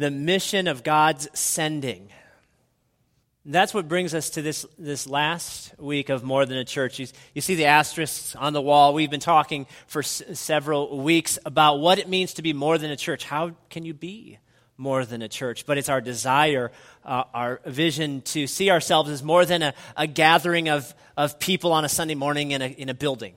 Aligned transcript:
the 0.00 0.10
mission 0.10 0.66
of 0.66 0.82
God's 0.82 1.28
sending. 1.38 2.08
That's 3.44 3.74
what 3.74 3.86
brings 3.86 4.14
us 4.14 4.30
to 4.30 4.42
this, 4.42 4.64
this 4.78 5.06
last 5.06 5.78
week 5.78 6.08
of 6.08 6.24
More 6.24 6.46
Than 6.46 6.56
a 6.56 6.64
Church. 6.64 6.98
You, 6.98 7.06
you 7.34 7.42
see 7.42 7.54
the 7.54 7.66
asterisks 7.66 8.34
on 8.34 8.54
the 8.54 8.62
wall. 8.62 8.94
We've 8.94 9.10
been 9.10 9.20
talking 9.20 9.66
for 9.86 9.98
s- 9.98 10.22
several 10.32 11.02
weeks 11.02 11.38
about 11.44 11.80
what 11.80 11.98
it 11.98 12.08
means 12.08 12.32
to 12.34 12.42
be 12.42 12.54
more 12.54 12.78
than 12.78 12.90
a 12.90 12.96
church. 12.96 13.24
How 13.24 13.50
can 13.68 13.84
you 13.84 13.92
be 13.92 14.38
more 14.78 15.04
than 15.04 15.20
a 15.20 15.28
church? 15.28 15.66
But 15.66 15.76
it's 15.76 15.90
our 15.90 16.00
desire, 16.00 16.72
uh, 17.04 17.24
our 17.34 17.60
vision 17.66 18.22
to 18.22 18.46
see 18.46 18.70
ourselves 18.70 19.10
as 19.10 19.22
more 19.22 19.44
than 19.44 19.60
a, 19.60 19.74
a 19.98 20.06
gathering 20.06 20.70
of, 20.70 20.94
of 21.14 21.38
people 21.38 21.72
on 21.72 21.84
a 21.84 21.90
Sunday 21.90 22.14
morning 22.14 22.52
in 22.52 22.62
a, 22.62 22.68
in 22.68 22.88
a 22.88 22.94
building 22.94 23.34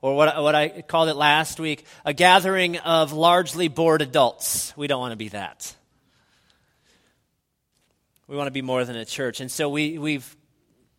or 0.00 0.14
what, 0.14 0.42
what 0.42 0.54
I 0.54 0.82
called 0.82 1.08
it 1.08 1.14
last 1.14 1.58
week, 1.58 1.86
a 2.04 2.12
gathering 2.12 2.78
of 2.78 3.12
largely 3.12 3.68
bored 3.68 4.02
adults. 4.02 4.76
We 4.76 4.86
don't 4.86 5.00
want 5.00 5.12
to 5.12 5.16
be 5.16 5.28
that. 5.30 5.74
We 8.28 8.36
want 8.36 8.48
to 8.48 8.52
be 8.52 8.62
more 8.62 8.84
than 8.84 8.96
a 8.96 9.04
church. 9.04 9.40
And 9.40 9.50
so 9.50 9.68
we, 9.68 9.98
we've 9.98 10.36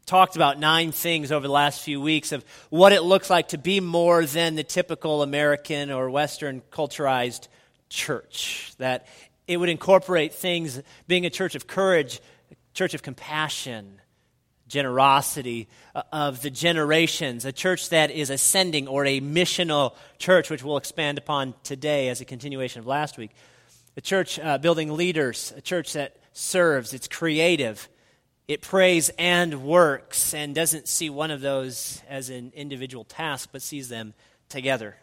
talked 0.05 0.37
about 0.37 0.57
nine 0.57 0.93
things 0.93 1.31
over 1.31 1.45
the 1.45 1.53
last 1.53 1.81
few 1.81 1.99
weeks 1.99 2.31
of 2.31 2.45
what 2.69 2.93
it 2.93 3.03
looks 3.03 3.29
like 3.29 3.49
to 3.49 3.57
be 3.57 3.81
more 3.81 4.25
than 4.25 4.55
the 4.55 4.63
typical 4.63 5.21
American 5.21 5.91
or 5.91 6.09
Western 6.09 6.61
culturized 6.71 7.49
church. 7.89 8.71
That 8.77 9.07
it 9.47 9.57
would 9.57 9.69
incorporate 9.69 10.33
things, 10.33 10.81
being 11.07 11.25
a 11.25 11.29
church 11.29 11.55
of 11.55 11.67
courage, 11.67 12.21
a 12.51 12.55
church 12.73 12.93
of 12.93 13.03
compassion, 13.03 14.01
generosity 14.67 15.67
uh, 15.95 16.03
of 16.11 16.41
the 16.41 16.49
generations, 16.49 17.45
a 17.45 17.51
church 17.51 17.89
that 17.89 18.11
is 18.11 18.29
ascending 18.29 18.87
or 18.87 19.05
a 19.05 19.21
missional 19.21 19.95
church, 20.17 20.49
which 20.49 20.63
we'll 20.63 20.77
expand 20.77 21.17
upon 21.17 21.53
today 21.63 22.09
as 22.09 22.21
a 22.21 22.25
continuation 22.25 22.79
of 22.79 22.87
last 22.87 23.17
week. 23.17 23.31
A 23.95 24.01
church 24.01 24.39
uh, 24.39 24.57
building 24.57 24.95
leaders, 24.95 25.53
a 25.57 25.61
church 25.61 25.93
that 25.93 26.17
serves, 26.33 26.93
it's 26.93 27.07
creative, 27.07 27.89
it 28.47 28.61
prays 28.61 29.09
and 29.17 29.63
works, 29.63 30.33
and 30.33 30.53
doesn't 30.53 30.87
see 30.87 31.09
one 31.09 31.31
of 31.31 31.41
those 31.41 32.01
as 32.07 32.29
an 32.29 32.51
individual 32.55 33.03
task, 33.03 33.49
but 33.51 33.61
sees 33.61 33.89
them 33.89 34.13
together. 34.49 34.95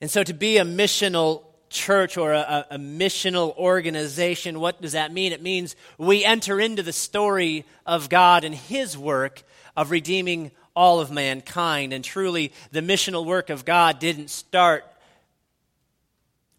And 0.00 0.10
so 0.10 0.24
to 0.24 0.34
be 0.34 0.58
a 0.58 0.64
missional 0.64 1.44
church 1.72 2.16
or 2.16 2.32
a, 2.32 2.66
a, 2.70 2.78
missional 2.78 3.56
organization, 3.56 4.60
what 4.60 4.80
does 4.80 4.92
that 4.92 5.12
mean? 5.12 5.32
It 5.32 5.42
means 5.42 5.74
we 5.98 6.24
enter 6.24 6.60
into 6.60 6.82
the 6.82 6.92
story 6.92 7.64
of 7.86 8.08
God 8.08 8.44
and 8.44 8.54
His 8.54 8.96
work 8.96 9.42
of 9.76 9.90
redeeming 9.90 10.52
all 10.76 11.00
of 11.00 11.10
mankind. 11.10 11.92
And 11.92 12.04
truly, 12.04 12.52
the 12.70 12.80
missional 12.80 13.24
work 13.24 13.50
of 13.50 13.64
God 13.64 13.98
didn't 13.98 14.30
start 14.30 14.84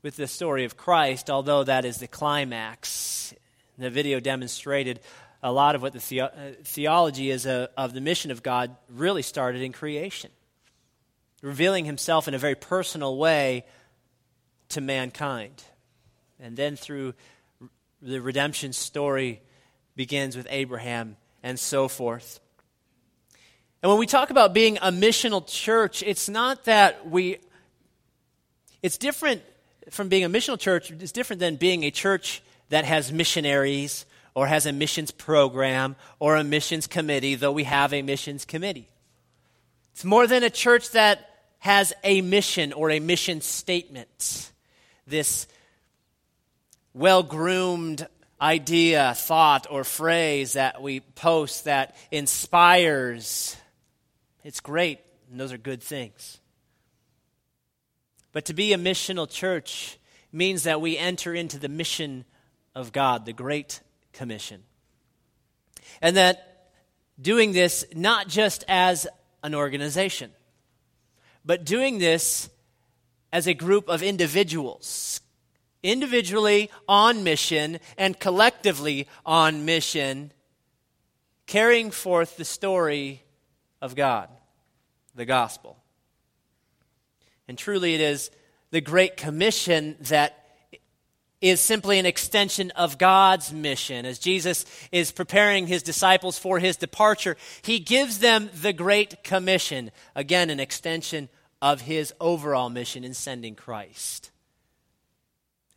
with 0.01 0.17
the 0.17 0.27
story 0.27 0.65
of 0.65 0.75
Christ, 0.75 1.29
although 1.29 1.63
that 1.63 1.85
is 1.85 1.97
the 1.97 2.07
climax. 2.07 3.33
The 3.77 3.89
video 3.89 4.19
demonstrated 4.19 4.99
a 5.41 5.51
lot 5.51 5.75
of 5.75 5.81
what 5.81 5.93
the, 5.93 5.99
the- 6.09 6.21
uh, 6.21 6.29
theology 6.63 7.29
is 7.29 7.45
uh, 7.45 7.67
of 7.77 7.93
the 7.93 8.01
mission 8.01 8.31
of 8.31 8.43
God 8.43 8.75
really 8.89 9.21
started 9.21 9.61
in 9.61 9.71
creation, 9.71 10.31
revealing 11.41 11.85
Himself 11.85 12.27
in 12.27 12.33
a 12.33 12.39
very 12.39 12.55
personal 12.55 13.17
way 13.17 13.65
to 14.73 14.81
mankind. 14.81 15.63
And 16.39 16.55
then 16.55 16.75
through 16.75 17.13
the 18.01 18.21
redemption 18.21 18.73
story 18.73 19.41
begins 19.95 20.35
with 20.35 20.47
Abraham 20.49 21.15
and 21.41 21.59
so 21.59 21.87
forth. 21.87 22.39
And 23.81 23.89
when 23.89 23.99
we 23.99 24.07
talk 24.07 24.29
about 24.29 24.53
being 24.53 24.77
a 24.77 24.91
missional 24.91 25.45
church, 25.45 26.03
it's 26.03 26.29
not 26.29 26.65
that 26.65 27.09
we, 27.09 27.39
it's 28.81 28.97
different 28.97 29.41
from 29.89 30.07
being 30.07 30.23
a 30.23 30.29
missional 30.29 30.59
church, 30.59 30.89
it's 30.91 31.11
different 31.11 31.39
than 31.39 31.57
being 31.57 31.83
a 31.83 31.91
church 31.91 32.41
that 32.69 32.85
has 32.85 33.11
missionaries 33.11 34.05
or 34.35 34.47
has 34.47 34.65
a 34.65 34.71
missions 34.71 35.11
program 35.11 35.95
or 36.19 36.35
a 36.37 36.43
missions 36.43 36.87
committee, 36.87 37.35
though 37.35 37.51
we 37.51 37.65
have 37.65 37.93
a 37.93 38.01
missions 38.01 38.45
committee. 38.45 38.89
It's 39.91 40.05
more 40.05 40.27
than 40.27 40.43
a 40.43 40.49
church 40.49 40.91
that 40.91 41.29
has 41.59 41.93
a 42.03 42.21
mission 42.21 42.73
or 42.73 42.89
a 42.89 42.99
mission 42.99 43.41
statement 43.41 44.51
this 45.07 45.47
well 46.93 47.23
groomed 47.23 48.07
idea, 48.41 49.13
thought, 49.15 49.67
or 49.69 49.83
phrase 49.83 50.53
that 50.53 50.81
we 50.81 50.99
post 50.99 51.65
that 51.65 51.95
inspires. 52.11 53.55
It's 54.43 54.59
great, 54.59 54.99
and 55.31 55.39
those 55.39 55.53
are 55.53 55.57
good 55.57 55.81
things. 55.81 56.39
But 58.33 58.45
to 58.45 58.53
be 58.53 58.73
a 58.73 58.77
missional 58.77 59.29
church 59.29 59.97
means 60.31 60.63
that 60.63 60.81
we 60.81 60.97
enter 60.97 61.33
into 61.33 61.57
the 61.59 61.69
mission 61.69 62.25
of 62.75 62.91
God, 62.91 63.25
the 63.25 63.33
Great 63.33 63.79
Commission. 64.11 64.63
And 66.01 66.17
that 66.17 66.71
doing 67.21 67.53
this 67.53 67.85
not 67.93 68.27
just 68.27 68.65
as 68.67 69.07
an 69.43 69.53
organization, 69.53 70.31
but 71.45 71.65
doing 71.65 71.99
this 71.99 72.49
as 73.33 73.47
a 73.47 73.53
group 73.55 73.89
of 73.89 74.03
individuals, 74.03 75.19
individually 75.81 76.69
on 76.87 77.23
mission 77.23 77.79
and 77.97 78.19
collectively 78.19 79.07
on 79.25 79.65
mission, 79.65 80.31
carrying 81.47 81.89
forth 81.89 82.37
the 82.37 82.45
story 82.45 83.23
of 83.81 83.95
God, 83.95 84.29
the 85.15 85.25
gospel. 85.25 85.77
And 87.47 87.57
truly, 87.57 87.95
it 87.95 88.01
is 88.01 88.29
the 88.69 88.81
Great 88.81 89.17
Commission 89.17 89.97
that 90.01 90.39
is 91.41 91.59
simply 91.59 91.99
an 91.99 92.05
extension 92.05 92.71
of 92.71 92.97
God's 92.97 93.51
mission. 93.51 94.05
As 94.05 94.19
Jesus 94.19 94.63
is 94.91 95.11
preparing 95.11 95.67
his 95.67 95.83
disciples 95.83 96.37
for 96.37 96.59
his 96.59 96.77
departure, 96.77 97.35
he 97.63 97.79
gives 97.79 98.19
them 98.19 98.49
the 98.61 98.73
Great 98.73 99.23
Commission. 99.23 99.91
Again, 100.15 100.51
an 100.51 100.59
extension 100.59 101.29
of 101.63 101.79
his 101.79 102.13
overall 102.19 102.69
mission 102.69 103.05
in 103.05 103.13
sending 103.13 103.55
Christ. 103.55 104.31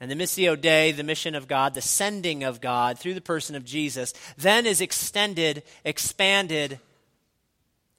And 0.00 0.10
the 0.10 0.16
Missio 0.16 0.60
Dei, 0.60 0.91
the 0.91 1.04
mission 1.04 1.36
of 1.36 1.47
God, 1.47 1.74
the 1.74 1.80
sending 1.80 2.42
of 2.42 2.60
God 2.60 2.98
through 2.98 3.14
the 3.14 3.20
person 3.20 3.54
of 3.54 3.64
Jesus, 3.64 4.12
then 4.36 4.66
is 4.66 4.80
extended, 4.80 5.62
expanded, 5.84 6.80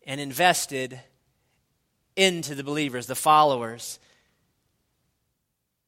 and 0.05 0.19
invested 0.19 0.99
into 2.17 2.55
the 2.55 2.63
believers, 2.63 3.07
the 3.07 3.15
followers. 3.15 3.99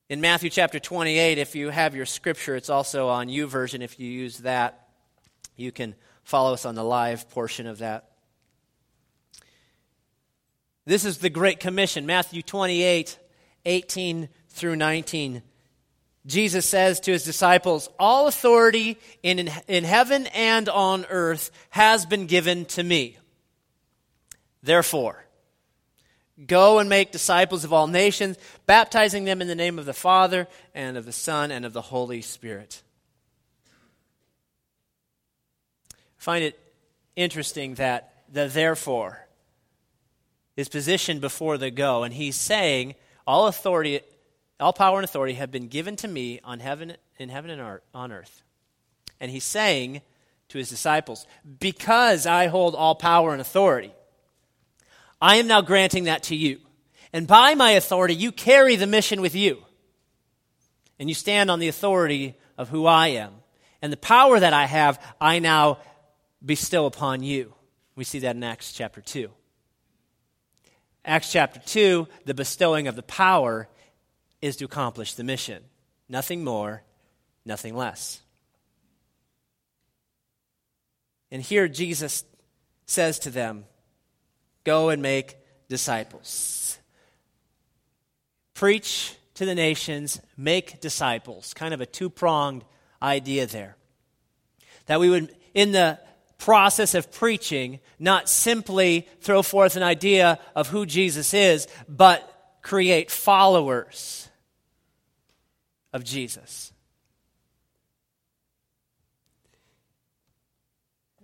In 0.07 0.21
Matthew 0.21 0.49
chapter 0.49 0.79
28, 0.79 1.38
if 1.38 1.53
you 1.53 1.69
have 1.69 1.97
your 1.97 2.05
scripture, 2.05 2.55
it's 2.55 2.69
also 2.69 3.09
on 3.09 3.27
YouVersion. 3.27 3.81
If 3.81 3.99
you 3.99 4.09
use 4.09 4.38
that, 4.39 4.88
you 5.57 5.73
can 5.73 5.95
follow 6.23 6.53
us 6.53 6.65
on 6.65 6.75
the 6.75 6.83
live 6.83 7.29
portion 7.29 7.67
of 7.67 7.79
that. 7.79 8.08
This 10.89 11.05
is 11.05 11.19
the 11.19 11.29
Great 11.29 11.59
Commission, 11.59 12.07
Matthew 12.07 12.41
28, 12.41 13.19
18 13.63 14.27
through 14.47 14.75
19. 14.75 15.44
Jesus 16.25 16.66
says 16.66 17.00
to 17.01 17.11
his 17.11 17.23
disciples, 17.23 17.89
All 18.00 18.27
authority 18.27 18.97
in, 19.22 19.51
in 19.67 19.83
heaven 19.83 20.25
and 20.33 20.67
on 20.67 21.05
earth 21.11 21.51
has 21.69 22.07
been 22.07 22.25
given 22.25 22.66
to 22.66 22.81
me. 22.81 23.19
Therefore, 24.63 25.23
go 26.47 26.79
and 26.79 26.89
make 26.89 27.11
disciples 27.11 27.63
of 27.63 27.71
all 27.71 27.85
nations, 27.85 28.39
baptizing 28.66 29.25
them 29.25 29.44
in 29.44 29.47
the 29.47 29.53
name 29.53 29.77
of 29.77 29.85
the 29.85 29.94
Father, 29.94 30.47
and 30.73 30.97
of 30.97 31.06
the 31.06 31.11
Son, 31.11 31.51
and 31.51 31.67
of 31.67 31.73
the 31.73 31.83
Holy 31.83 32.23
Spirit. 32.23 32.81
I 35.94 35.95
find 36.17 36.44
it 36.44 36.59
interesting 37.16 37.75
that 37.75 38.23
the 38.33 38.47
therefore 38.47 39.27
is 40.59 40.67
positioned 40.67 41.21
before 41.21 41.57
the 41.57 41.71
go, 41.71 42.03
and 42.03 42.13
he's 42.13 42.35
saying, 42.35 42.93
All 43.25 43.47
authority, 43.47 44.01
all 44.59 44.73
power 44.73 44.97
and 44.97 45.05
authority 45.05 45.35
have 45.35 45.51
been 45.51 45.69
given 45.69 45.95
to 45.95 46.07
me 46.07 46.41
on 46.43 46.59
heaven, 46.59 46.97
in 47.17 47.29
heaven 47.29 47.50
and 47.50 47.79
on 47.94 48.11
earth. 48.11 48.44
And 49.21 49.31
he's 49.31 49.45
saying 49.45 50.01
to 50.50 50.57
his 50.57 50.69
disciples, 50.69 51.25
Because 51.61 52.25
I 52.25 52.47
hold 52.47 52.75
all 52.75 52.94
power 52.94 53.31
and 53.31 53.39
authority, 53.39 53.94
I 55.21 55.38
am 55.38 55.47
now 55.47 55.61
granting 55.61 56.03
that 56.06 56.23
to 56.23 56.35
you. 56.35 56.59
And 57.13 57.25
by 57.25 57.55
my 57.55 57.71
authority, 57.71 58.13
you 58.13 58.33
carry 58.33 58.75
the 58.75 58.85
mission 58.85 59.21
with 59.21 59.35
you. 59.35 59.63
And 61.00 61.07
you 61.07 61.15
stand 61.15 61.50
on 61.50 61.59
the 61.59 61.69
authority 61.69 62.35
of 62.57 62.67
who 62.67 62.85
I 62.85 63.07
am. 63.07 63.31
And 63.81 63.94
the 63.94 63.97
power 63.97 64.38
that 64.38 64.51
I 64.51 64.65
have, 64.65 65.01
I 65.21 65.39
now 65.39 65.77
bestow 66.45 66.85
upon 66.85 67.23
you. 67.23 67.53
We 67.95 68.03
see 68.03 68.19
that 68.19 68.35
in 68.35 68.44
Acts 68.44 68.73
chapter 68.73 69.00
2. 69.00 69.31
Acts 71.06 71.31
chapter 71.31 71.60
2, 71.60 72.07
the 72.25 72.34
bestowing 72.34 72.88
of 72.88 72.96
the 72.96 73.04
power 73.04 73.68
is 74.42 74.57
to 74.57 74.66
accomplish 74.66 75.13
the 75.13 75.24
mission. 75.24 75.63
Nothing 76.07 76.44
more, 76.44 76.84
nothing 77.46 77.75
less. 77.75 78.22
And 81.31 81.42
here 81.42 81.68
Jesus 81.68 82.24
says 82.86 83.19
to 83.19 83.30
them, 83.30 83.66
Go 84.63 84.90
and 84.90 85.01
make 85.01 85.38
disciples. 85.69 86.78
Preach 88.54 89.16
to 89.36 89.46
the 89.46 89.56
nations, 89.56 90.19
make 90.36 90.81
disciples. 90.81 91.54
Kind 91.54 91.74
of 91.74 91.81
a 91.81 91.86
two 91.86 92.10
pronged 92.10 92.66
idea 93.01 93.46
there. 93.46 93.78
That 94.88 95.00
we 95.00 95.10
would, 95.10 95.34
in 95.54 95.72
the 95.72 96.00
process 96.39 96.95
of 96.95 97.12
preaching, 97.12 97.80
not 98.00 98.27
simply 98.27 99.07
throw 99.21 99.44
forth 99.44 99.75
an 99.75 99.83
idea 99.83 100.39
of 100.56 100.68
who 100.69 100.86
Jesus 100.86 101.33
is, 101.33 101.68
but 101.88 102.25
create 102.63 103.12
followers 103.12 104.27
of 105.94 106.03
Jesus. 106.03 106.71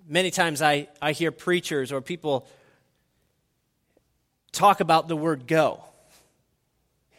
Many 0.07 0.29
times 0.29 0.61
I, 0.61 0.87
I 1.01 1.13
hear 1.13 1.31
preachers 1.31 1.91
or 1.91 2.01
people 2.01 2.47
talk 4.51 4.79
about 4.79 5.07
the 5.07 5.15
word 5.15 5.47
go. 5.47 5.83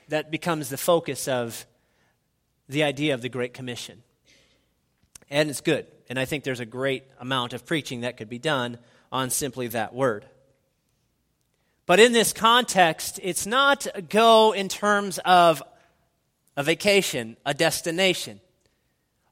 That 0.08 0.30
becomes 0.30 0.68
the 0.68 0.76
focus 0.76 1.26
of 1.26 1.66
the 2.68 2.84
idea 2.84 3.14
of 3.14 3.22
the 3.22 3.28
Great 3.28 3.54
Commission. 3.54 4.02
And 5.30 5.50
it's 5.50 5.60
good. 5.60 5.86
And 6.08 6.18
I 6.18 6.24
think 6.24 6.44
there's 6.44 6.60
a 6.60 6.66
great 6.66 7.04
amount 7.18 7.52
of 7.52 7.66
preaching 7.66 8.02
that 8.02 8.16
could 8.16 8.28
be 8.28 8.38
done 8.38 8.78
on 9.10 9.30
simply 9.30 9.68
that 9.68 9.94
word. 9.94 10.24
But 11.86 12.00
in 12.00 12.12
this 12.12 12.32
context, 12.32 13.20
it's 13.22 13.46
not 13.46 13.86
go 14.08 14.52
in 14.52 14.68
terms 14.68 15.18
of 15.24 15.62
a 16.56 16.62
vacation, 16.62 17.36
a 17.44 17.54
destination. 17.54 18.40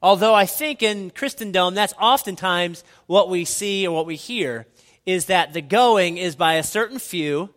Although 0.01 0.33
I 0.33 0.45
think 0.45 0.83
in 0.83 1.09
Christendom, 1.09 1.73
that's 1.73 1.93
oftentimes 1.99 2.83
what 3.07 3.29
we 3.29 3.43
see 3.43 3.87
or 3.87 3.95
what 3.95 4.05
we 4.05 4.15
hear 4.15 4.67
is 5.05 5.25
that 5.25 5.53
the 5.53 5.61
going 5.61 6.17
is 6.17 6.35
by 6.35 6.55
a 6.55 6.63
certain 6.63 6.99
few 6.99 7.49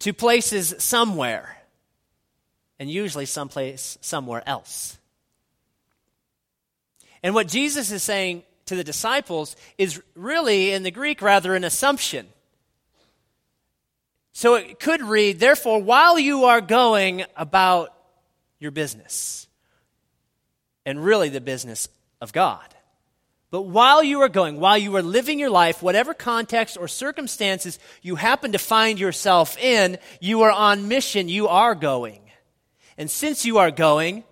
to 0.00 0.12
places 0.12 0.74
somewhere, 0.78 1.58
and 2.78 2.90
usually 2.90 3.26
someplace 3.26 3.98
somewhere 4.00 4.42
else. 4.48 4.96
And 7.22 7.34
what 7.34 7.48
Jesus 7.48 7.90
is 7.90 8.02
saying 8.02 8.42
to 8.66 8.76
the 8.76 8.84
disciples 8.84 9.56
is 9.76 10.00
really, 10.14 10.72
in 10.72 10.82
the 10.82 10.90
Greek, 10.90 11.22
rather 11.22 11.54
an 11.54 11.64
assumption. 11.64 12.26
So 14.32 14.54
it 14.54 14.78
could 14.78 15.02
read, 15.02 15.40
therefore, 15.40 15.82
while 15.82 16.18
you 16.18 16.44
are 16.44 16.60
going 16.60 17.24
about 17.36 17.94
your 18.58 18.70
business, 18.70 19.48
and 20.86 21.04
really 21.04 21.28
the 21.28 21.40
business 21.40 21.88
of 22.20 22.32
God. 22.32 22.64
But 23.50 23.62
while 23.62 24.02
you 24.02 24.20
are 24.20 24.28
going, 24.28 24.60
while 24.60 24.78
you 24.78 24.94
are 24.96 25.02
living 25.02 25.38
your 25.38 25.50
life, 25.50 25.82
whatever 25.82 26.14
context 26.14 26.76
or 26.78 26.86
circumstances 26.86 27.78
you 28.00 28.14
happen 28.14 28.52
to 28.52 28.58
find 28.58 28.98
yourself 28.98 29.58
in, 29.58 29.98
you 30.20 30.42
are 30.42 30.52
on 30.52 30.88
mission. 30.88 31.28
You 31.28 31.48
are 31.48 31.74
going. 31.74 32.20
And 32.96 33.10
since 33.10 33.44
you 33.44 33.58
are 33.58 33.70
going, 33.70 34.24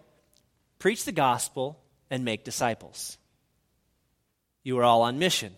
preach 0.79 1.05
the 1.05 1.13
gospel 1.13 1.81
and 2.11 2.25
make 2.25 2.45
disciples. 2.45 3.19
You 4.63 4.79
are 4.79 4.85
all 4.85 5.03
on 5.03 5.19
mission. 5.19 5.55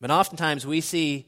But 0.00 0.10
oftentimes 0.10 0.66
we 0.66 0.80
see 0.80 1.26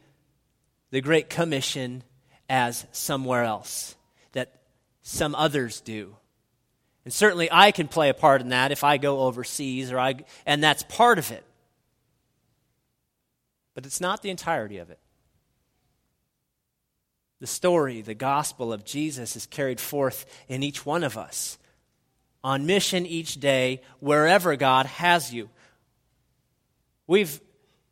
the 0.90 1.00
Great 1.00 1.30
Commission 1.30 2.02
as 2.48 2.86
somewhere 2.92 3.44
else, 3.44 3.94
that 4.32 4.60
some 5.02 5.34
others 5.34 5.80
do. 5.80 6.16
And 7.04 7.14
certainly 7.14 7.48
I 7.50 7.70
can 7.70 7.88
play 7.88 8.08
a 8.08 8.14
part 8.14 8.40
in 8.40 8.50
that 8.50 8.72
if 8.72 8.84
I 8.84 8.98
go 8.98 9.20
overseas 9.20 9.90
or 9.90 9.98
I 9.98 10.16
and 10.44 10.62
that's 10.62 10.82
part 10.82 11.18
of 11.18 11.30
it. 11.30 11.44
But 13.74 13.86
it's 13.86 14.00
not 14.00 14.22
the 14.22 14.30
entirety 14.30 14.78
of 14.78 14.90
it. 14.90 14.98
The 17.40 17.46
story, 17.46 18.02
the 18.02 18.14
gospel 18.14 18.72
of 18.72 18.84
Jesus 18.84 19.34
is 19.34 19.46
carried 19.46 19.80
forth 19.80 20.26
in 20.48 20.62
each 20.62 20.84
one 20.84 21.04
of 21.04 21.16
us 21.16 21.56
on 22.42 22.66
mission 22.66 23.06
each 23.06 23.40
day 23.40 23.82
wherever 24.00 24.56
God 24.56 24.86
has 24.86 25.32
you. 25.32 25.48
We've 27.06 27.40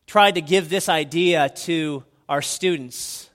tried 0.07 0.37
to 0.37 0.41
give 0.41 0.69
this 0.69 0.89
idea 0.89 1.49
to 1.51 2.05
our 2.29 2.43
students 2.43 3.29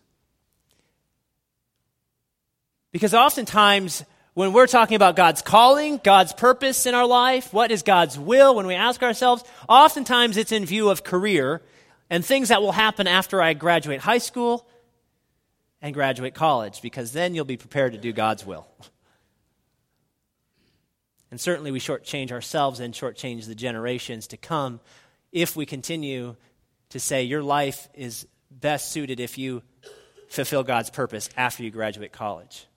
because 2.94 3.15
oftentimes 3.15 4.06
when 4.36 4.54
we're 4.54 4.68
talking 4.68 4.95
about 4.95 5.15
God's 5.15 5.42
calling, 5.42 6.00
God's 6.04 6.31
purpose 6.31 6.86
in 6.86 6.94
our 6.94 7.07
life, 7.07 7.51
what 7.51 7.71
is 7.71 7.81
God's 7.81 8.18
will, 8.18 8.56
when 8.56 8.68
we 8.68 8.75
ask 8.75 9.01
ourselves, 9.01 9.44
oftentimes 9.68 10.38
it's 10.38 10.51
in 10.51 10.66
view 10.66 10.89
of 10.89 11.04
career 11.04 11.62
and 12.09 12.24
things 12.24 12.50
that 12.50 12.62
will 12.62 12.71
happen 12.71 13.07
after 13.07 13.42
I 13.42 13.54
graduate 13.54 14.00
high 14.00 14.19
school 14.19 14.68
and 15.81 15.94
graduate 15.94 16.36
college, 16.36 16.81
because 16.81 17.12
then 17.12 17.36
you'll 17.36 17.45
be 17.45 17.57
prepared 17.57 17.94
to 17.94 17.98
do 17.98 18.13
God's 18.13 18.45
will. 18.45 18.68
And 21.33 21.41
certainly 21.41 21.71
we 21.71 21.80
shortchange 21.80 22.31
ourselves 22.31 22.80
and 22.80 22.94
shortchange 22.94 23.47
the 23.47 23.56
generations 23.56 24.27
to 24.27 24.38
come 24.38 24.80
if 25.31 25.56
we 25.56 25.65
continue 25.65 26.35
to 26.89 27.00
say 27.00 27.24
your 27.24 27.41
life 27.41 27.89
is 27.95 28.27
best 28.51 28.91
suited 28.91 29.19
if 29.19 29.39
you 29.39 29.63
fulfill 30.30 30.62
God's 30.62 30.91
purpose 30.91 31.31
after 31.35 31.63
you 31.63 31.71
graduate 31.71 32.12
college. 32.12 32.68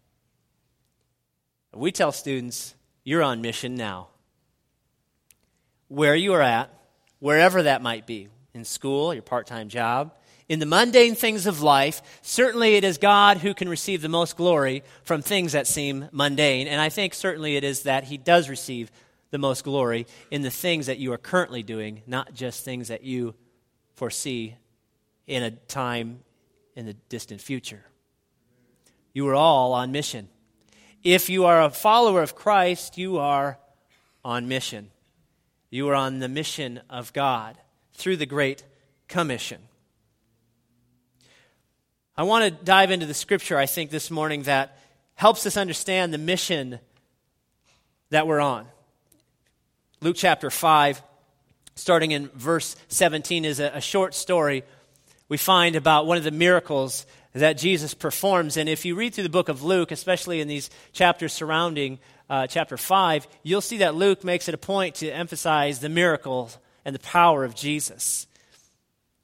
We 1.75 1.93
tell 1.93 2.13
students, 2.13 2.75
you're 3.05 3.23
on 3.23 3.43
mission 3.43 3.75
now. 3.75 4.09
Where 5.89 6.17
you 6.17 6.33
are 6.33 6.41
at, 6.41 6.73
wherever 7.19 7.63
that 7.65 7.83
might 7.83 8.07
be, 8.07 8.29
in 8.55 8.65
school, 8.65 9.13
your 9.13 9.23
part 9.23 9.47
time 9.47 9.69
job, 9.69 10.15
in 10.49 10.61
the 10.61 10.67
mundane 10.67 11.15
things 11.15 11.47
of 11.47 11.61
life, 11.61 12.01
certainly 12.23 12.77
it 12.77 12.85
is 12.85 12.99
God 12.99 13.39
who 13.39 13.53
can 13.53 13.69
receive 13.69 14.01
the 14.01 14.09
most 14.09 14.37
glory 14.37 14.85
from 15.03 15.21
things 15.21 15.53
that 15.53 15.67
seem 15.67 16.09
mundane. 16.13 16.69
And 16.69 16.81
I 16.81 16.89
think 16.89 17.15
certainly 17.15 17.57
it 17.57 17.65
is 17.65 17.83
that 17.83 18.05
He 18.05 18.17
does 18.17 18.49
receive 18.49 18.93
the 19.31 19.39
most 19.39 19.65
glory 19.65 20.07
in 20.31 20.43
the 20.43 20.51
things 20.51 20.87
that 20.87 20.99
you 20.99 21.13
are 21.13 21.19
currently 21.19 21.63
doing, 21.63 22.03
not 22.07 22.33
just 22.33 22.65
things 22.65 22.89
that 22.89 23.03
you 23.03 23.35
foresee 23.95 24.55
in 25.27 25.43
a 25.43 25.51
time 25.51 26.21
in 26.77 26.87
the 26.87 26.95
distant 27.09 27.41
future. 27.41 27.85
You 29.13 29.27
are 29.29 29.35
all 29.35 29.73
on 29.73 29.91
mission. 29.91 30.29
If 31.03 31.29
you 31.29 31.45
are 31.45 31.63
a 31.63 31.71
follower 31.71 32.23
of 32.23 32.37
Christ, 32.37 32.99
you 32.99 33.19
are 33.19 33.59
on 34.25 34.47
mission. 34.47 34.91
You 35.71 35.89
are 35.89 35.95
on 35.95 36.21
the 36.21 36.29
mission 36.29 36.81
of 36.89 37.13
God 37.13 37.59
through 37.95 38.19
the 38.19 38.27
Great 38.27 38.65
Commission. 39.09 39.61
I 42.19 42.23
want 42.23 42.45
to 42.45 42.65
dive 42.65 42.91
into 42.91 43.05
the 43.05 43.13
scripture, 43.13 43.59
I 43.59 43.67
think, 43.67 43.91
this 43.91 44.11
morning 44.11 44.45
that 44.45 44.79
helps 45.17 45.45
us 45.45 45.59
understand 45.59 46.15
the 46.15 46.19
mission 46.19 46.79
that 48.09 48.27
we're 48.27 48.41
on. 48.41 48.67
Luke 50.01 50.17
chapter 50.17 50.49
5, 50.49 51.03
starting 51.75 52.13
in 52.13 52.29
verse 52.29 52.75
17, 52.89 53.45
is 53.45 53.61
a, 53.61 53.71
a 53.75 53.81
short 53.83 54.15
story 54.15 54.65
we 55.29 55.37
find 55.37 55.77
about 55.77 56.07
one 56.07 56.17
of 56.17 56.25
the 56.25 56.31
miracles 56.31 57.05
that 57.35 57.59
Jesus 57.59 57.93
performs. 57.93 58.57
And 58.57 58.67
if 58.67 58.87
you 58.87 58.95
read 58.95 59.13
through 59.13 59.25
the 59.25 59.29
book 59.29 59.51
of 59.51 59.63
Luke, 59.63 59.91
especially 59.91 60.41
in 60.41 60.49
these 60.49 60.71
chapters 60.93 61.35
surrounding 61.35 61.99
uh, 62.31 62.47
chapter 62.47 62.79
5, 62.79 63.29
you'll 63.43 63.61
see 63.61 63.79
that 63.79 63.95
Luke 63.95 64.25
makes 64.25 64.49
it 64.49 64.55
a 64.55 64.59
point 64.59 64.95
to 64.97 65.11
emphasize 65.11 65.81
the 65.81 65.91
miracle 65.91 66.51
and 66.83 66.95
the 66.95 67.01
power 67.01 67.45
of 67.45 67.55
Jesus. 67.55 68.26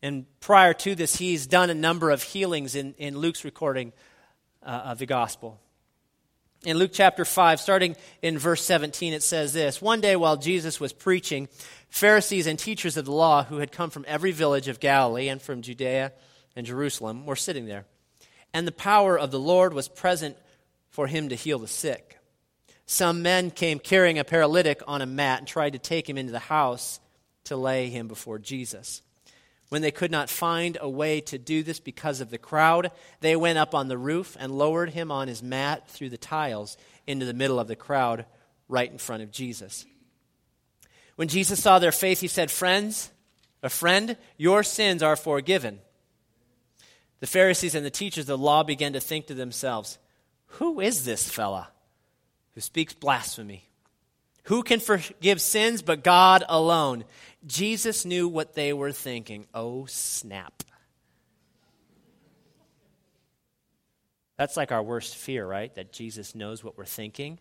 And 0.02 0.26
prior 0.40 0.74
to 0.74 0.94
this, 0.94 1.16
he's 1.16 1.46
done 1.46 1.70
a 1.70 1.74
number 1.74 2.10
of 2.10 2.22
healings 2.22 2.74
in, 2.74 2.94
in 2.94 3.16
Luke's 3.16 3.44
recording 3.44 3.92
uh, 4.62 4.70
of 4.86 4.98
the 4.98 5.06
gospel. 5.06 5.60
In 6.64 6.76
Luke 6.76 6.90
chapter 6.92 7.24
5, 7.24 7.60
starting 7.60 7.96
in 8.20 8.38
verse 8.38 8.64
17, 8.64 9.12
it 9.12 9.22
says 9.22 9.52
this 9.52 9.80
One 9.80 10.00
day 10.00 10.16
while 10.16 10.36
Jesus 10.36 10.80
was 10.80 10.92
preaching, 10.92 11.48
Pharisees 11.88 12.46
and 12.46 12.58
teachers 12.58 12.96
of 12.96 13.04
the 13.04 13.12
law 13.12 13.44
who 13.44 13.58
had 13.58 13.72
come 13.72 13.90
from 13.90 14.04
every 14.08 14.32
village 14.32 14.68
of 14.68 14.80
Galilee 14.80 15.28
and 15.28 15.40
from 15.40 15.62
Judea 15.62 16.12
and 16.54 16.66
Jerusalem 16.66 17.26
were 17.26 17.36
sitting 17.36 17.66
there 17.66 17.84
and 18.54 18.66
the 18.66 18.72
power 18.72 19.18
of 19.18 19.30
the 19.30 19.40
Lord 19.40 19.72
was 19.72 19.88
present 19.88 20.36
for 20.90 21.06
him 21.06 21.30
to 21.30 21.34
heal 21.34 21.58
the 21.58 21.68
sick. 21.68 22.18
Some 22.86 23.22
men 23.22 23.50
came 23.50 23.78
carrying 23.78 24.18
a 24.18 24.24
paralytic 24.24 24.82
on 24.86 25.00
a 25.00 25.06
mat 25.06 25.38
and 25.38 25.48
tried 25.48 25.72
to 25.72 25.78
take 25.78 26.08
him 26.08 26.18
into 26.18 26.32
the 26.32 26.38
house 26.38 27.00
to 27.44 27.56
lay 27.56 27.88
him 27.88 28.08
before 28.08 28.38
Jesus. 28.38 29.02
When 29.72 29.80
they 29.80 29.90
could 29.90 30.10
not 30.10 30.28
find 30.28 30.76
a 30.78 30.86
way 30.86 31.22
to 31.22 31.38
do 31.38 31.62
this 31.62 31.80
because 31.80 32.20
of 32.20 32.28
the 32.28 32.36
crowd, 32.36 32.90
they 33.20 33.34
went 33.34 33.56
up 33.56 33.74
on 33.74 33.88
the 33.88 33.96
roof 33.96 34.36
and 34.38 34.58
lowered 34.58 34.90
him 34.90 35.10
on 35.10 35.28
his 35.28 35.42
mat 35.42 35.88
through 35.88 36.10
the 36.10 36.18
tiles 36.18 36.76
into 37.06 37.24
the 37.24 37.32
middle 37.32 37.58
of 37.58 37.68
the 37.68 37.74
crowd, 37.74 38.26
right 38.68 38.92
in 38.92 38.98
front 38.98 39.22
of 39.22 39.30
Jesus. 39.30 39.86
When 41.16 41.28
Jesus 41.28 41.62
saw 41.62 41.78
their 41.78 41.90
faith, 41.90 42.20
he 42.20 42.28
said, 42.28 42.50
Friends, 42.50 43.12
a 43.62 43.70
friend, 43.70 44.18
your 44.36 44.62
sins 44.62 45.02
are 45.02 45.16
forgiven. 45.16 45.78
The 47.20 47.26
Pharisees 47.26 47.74
and 47.74 47.86
the 47.86 47.90
teachers 47.90 48.24
of 48.24 48.38
the 48.38 48.44
law 48.44 48.64
began 48.64 48.92
to 48.92 49.00
think 49.00 49.28
to 49.28 49.34
themselves, 49.34 49.96
Who 50.58 50.80
is 50.80 51.06
this 51.06 51.30
fella 51.30 51.70
who 52.54 52.60
speaks 52.60 52.92
blasphemy? 52.92 53.70
Who 54.46 54.64
can 54.64 54.80
forgive 54.80 55.40
sins 55.40 55.82
but 55.82 56.02
God 56.02 56.44
alone? 56.48 57.04
Jesus 57.46 58.04
knew 58.04 58.28
what 58.28 58.54
they 58.54 58.72
were 58.72 58.92
thinking. 58.92 59.46
Oh, 59.52 59.86
snap. 59.86 60.62
That's 64.36 64.56
like 64.56 64.72
our 64.72 64.82
worst 64.82 65.16
fear, 65.16 65.46
right? 65.46 65.74
That 65.74 65.92
Jesus 65.92 66.34
knows 66.34 66.64
what 66.64 66.78
we're 66.78 66.84
thinking, 66.84 67.38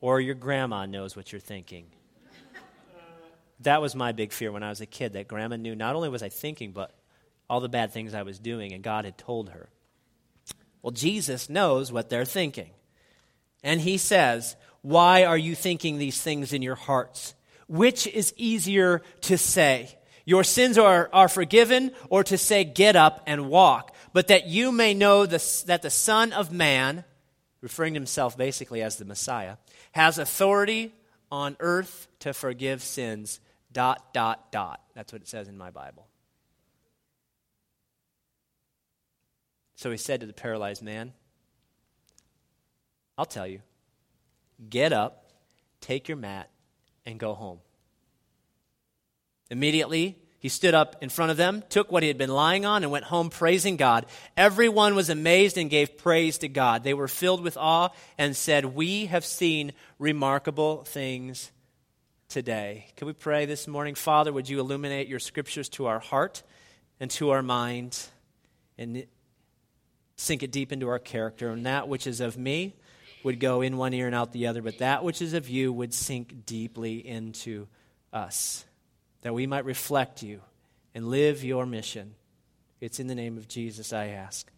or 0.00 0.20
your 0.20 0.34
grandma 0.34 0.86
knows 0.86 1.14
what 1.14 1.32
you're 1.32 1.40
thinking. 1.40 1.86
that 3.60 3.80
was 3.80 3.94
my 3.94 4.12
big 4.12 4.32
fear 4.32 4.50
when 4.50 4.62
I 4.62 4.68
was 4.68 4.80
a 4.80 4.86
kid, 4.86 5.12
that 5.12 5.28
grandma 5.28 5.56
knew 5.56 5.76
not 5.76 5.94
only 5.94 6.08
was 6.08 6.22
I 6.22 6.28
thinking, 6.28 6.72
but 6.72 6.92
all 7.48 7.60
the 7.60 7.68
bad 7.68 7.92
things 7.92 8.14
I 8.14 8.22
was 8.22 8.38
doing, 8.38 8.72
and 8.72 8.82
God 8.82 9.04
had 9.04 9.18
told 9.18 9.50
her. 9.50 9.68
Well, 10.80 10.90
Jesus 10.90 11.48
knows 11.48 11.92
what 11.92 12.08
they're 12.08 12.24
thinking. 12.24 12.70
And 13.62 13.80
he 13.80 13.96
says, 13.98 14.56
Why 14.80 15.24
are 15.24 15.38
you 15.38 15.54
thinking 15.54 15.98
these 15.98 16.20
things 16.20 16.52
in 16.52 16.62
your 16.62 16.74
hearts? 16.74 17.34
Which 17.68 18.06
is 18.06 18.34
easier 18.36 19.02
to 19.22 19.38
say? 19.38 19.96
Your 20.24 20.44
sins 20.44 20.78
are, 20.78 21.10
are 21.12 21.28
forgiven, 21.28 21.92
or 22.08 22.22
to 22.24 22.38
say, 22.38 22.64
Get 22.64 22.96
up 22.96 23.22
and 23.26 23.48
walk. 23.48 23.94
But 24.12 24.28
that 24.28 24.46
you 24.46 24.72
may 24.72 24.94
know 24.94 25.26
the, 25.26 25.42
that 25.66 25.82
the 25.82 25.90
Son 25.90 26.32
of 26.32 26.52
Man, 26.52 27.04
referring 27.60 27.94
to 27.94 28.00
himself 28.00 28.36
basically 28.36 28.82
as 28.82 28.96
the 28.96 29.04
Messiah, 29.04 29.56
has 29.92 30.18
authority 30.18 30.94
on 31.30 31.56
earth 31.60 32.08
to 32.20 32.32
forgive 32.32 32.82
sins. 32.82 33.40
Dot, 33.72 34.12
dot, 34.12 34.52
dot. 34.52 34.82
That's 34.94 35.12
what 35.12 35.22
it 35.22 35.28
says 35.28 35.48
in 35.48 35.56
my 35.56 35.70
Bible. 35.70 36.06
So 39.76 39.90
he 39.90 39.96
said 39.96 40.20
to 40.20 40.26
the 40.26 40.32
paralyzed 40.32 40.82
man, 40.82 41.12
I'll 43.18 43.24
tell 43.24 43.46
you, 43.46 43.60
get 44.70 44.92
up, 44.92 45.32
take 45.80 46.06
your 46.06 46.16
mat, 46.16 46.50
and 47.06 47.18
go 47.18 47.34
home. 47.34 47.58
Immediately, 49.50 50.16
he 50.38 50.48
stood 50.48 50.74
up 50.74 50.96
in 51.00 51.08
front 51.08 51.30
of 51.30 51.36
them, 51.36 51.62
took 51.68 51.92
what 51.92 52.02
he 52.02 52.08
had 52.08 52.18
been 52.18 52.28
lying 52.28 52.66
on, 52.66 52.82
and 52.82 52.90
went 52.90 53.04
home 53.04 53.30
praising 53.30 53.76
God. 53.76 54.06
Everyone 54.36 54.96
was 54.96 55.08
amazed 55.08 55.56
and 55.56 55.70
gave 55.70 55.96
praise 55.96 56.38
to 56.38 56.48
God. 56.48 56.82
They 56.82 56.94
were 56.94 57.06
filled 57.06 57.42
with 57.42 57.56
awe 57.56 57.90
and 58.18 58.34
said, 58.34 58.64
We 58.64 59.06
have 59.06 59.24
seen 59.24 59.72
remarkable 60.00 60.82
things 60.82 61.52
today. 62.28 62.86
Can 62.96 63.06
we 63.06 63.12
pray 63.12 63.46
this 63.46 63.68
morning? 63.68 63.94
Father, 63.94 64.32
would 64.32 64.48
you 64.48 64.58
illuminate 64.58 65.06
your 65.06 65.20
scriptures 65.20 65.68
to 65.70 65.86
our 65.86 66.00
heart 66.00 66.42
and 66.98 67.08
to 67.12 67.30
our 67.30 67.42
mind 67.42 68.04
and 68.76 69.06
sink 70.16 70.42
it 70.42 70.50
deep 70.50 70.72
into 70.72 70.88
our 70.88 70.98
character? 70.98 71.50
And 71.50 71.66
that 71.66 71.86
which 71.86 72.06
is 72.06 72.20
of 72.20 72.36
me 72.36 72.74
would 73.24 73.40
go 73.40 73.62
in 73.62 73.76
one 73.76 73.94
ear 73.94 74.06
and 74.06 74.14
out 74.14 74.32
the 74.32 74.46
other, 74.46 74.62
but 74.62 74.78
that 74.78 75.04
which 75.04 75.22
is 75.22 75.34
of 75.34 75.48
you 75.48 75.72
would 75.72 75.94
sink 75.94 76.46
deeply 76.46 77.06
into 77.06 77.68
us 78.12 78.64
that 79.22 79.34
we 79.34 79.46
might 79.46 79.64
reflect 79.64 80.22
you 80.22 80.40
and 80.94 81.08
live 81.08 81.42
your 81.42 81.64
mission. 81.64 82.14
It's 82.80 83.00
in 83.00 83.06
the 83.06 83.14
name 83.14 83.38
of 83.38 83.48
Jesus 83.48 83.92
I 83.92 84.08
ask. 84.08 84.50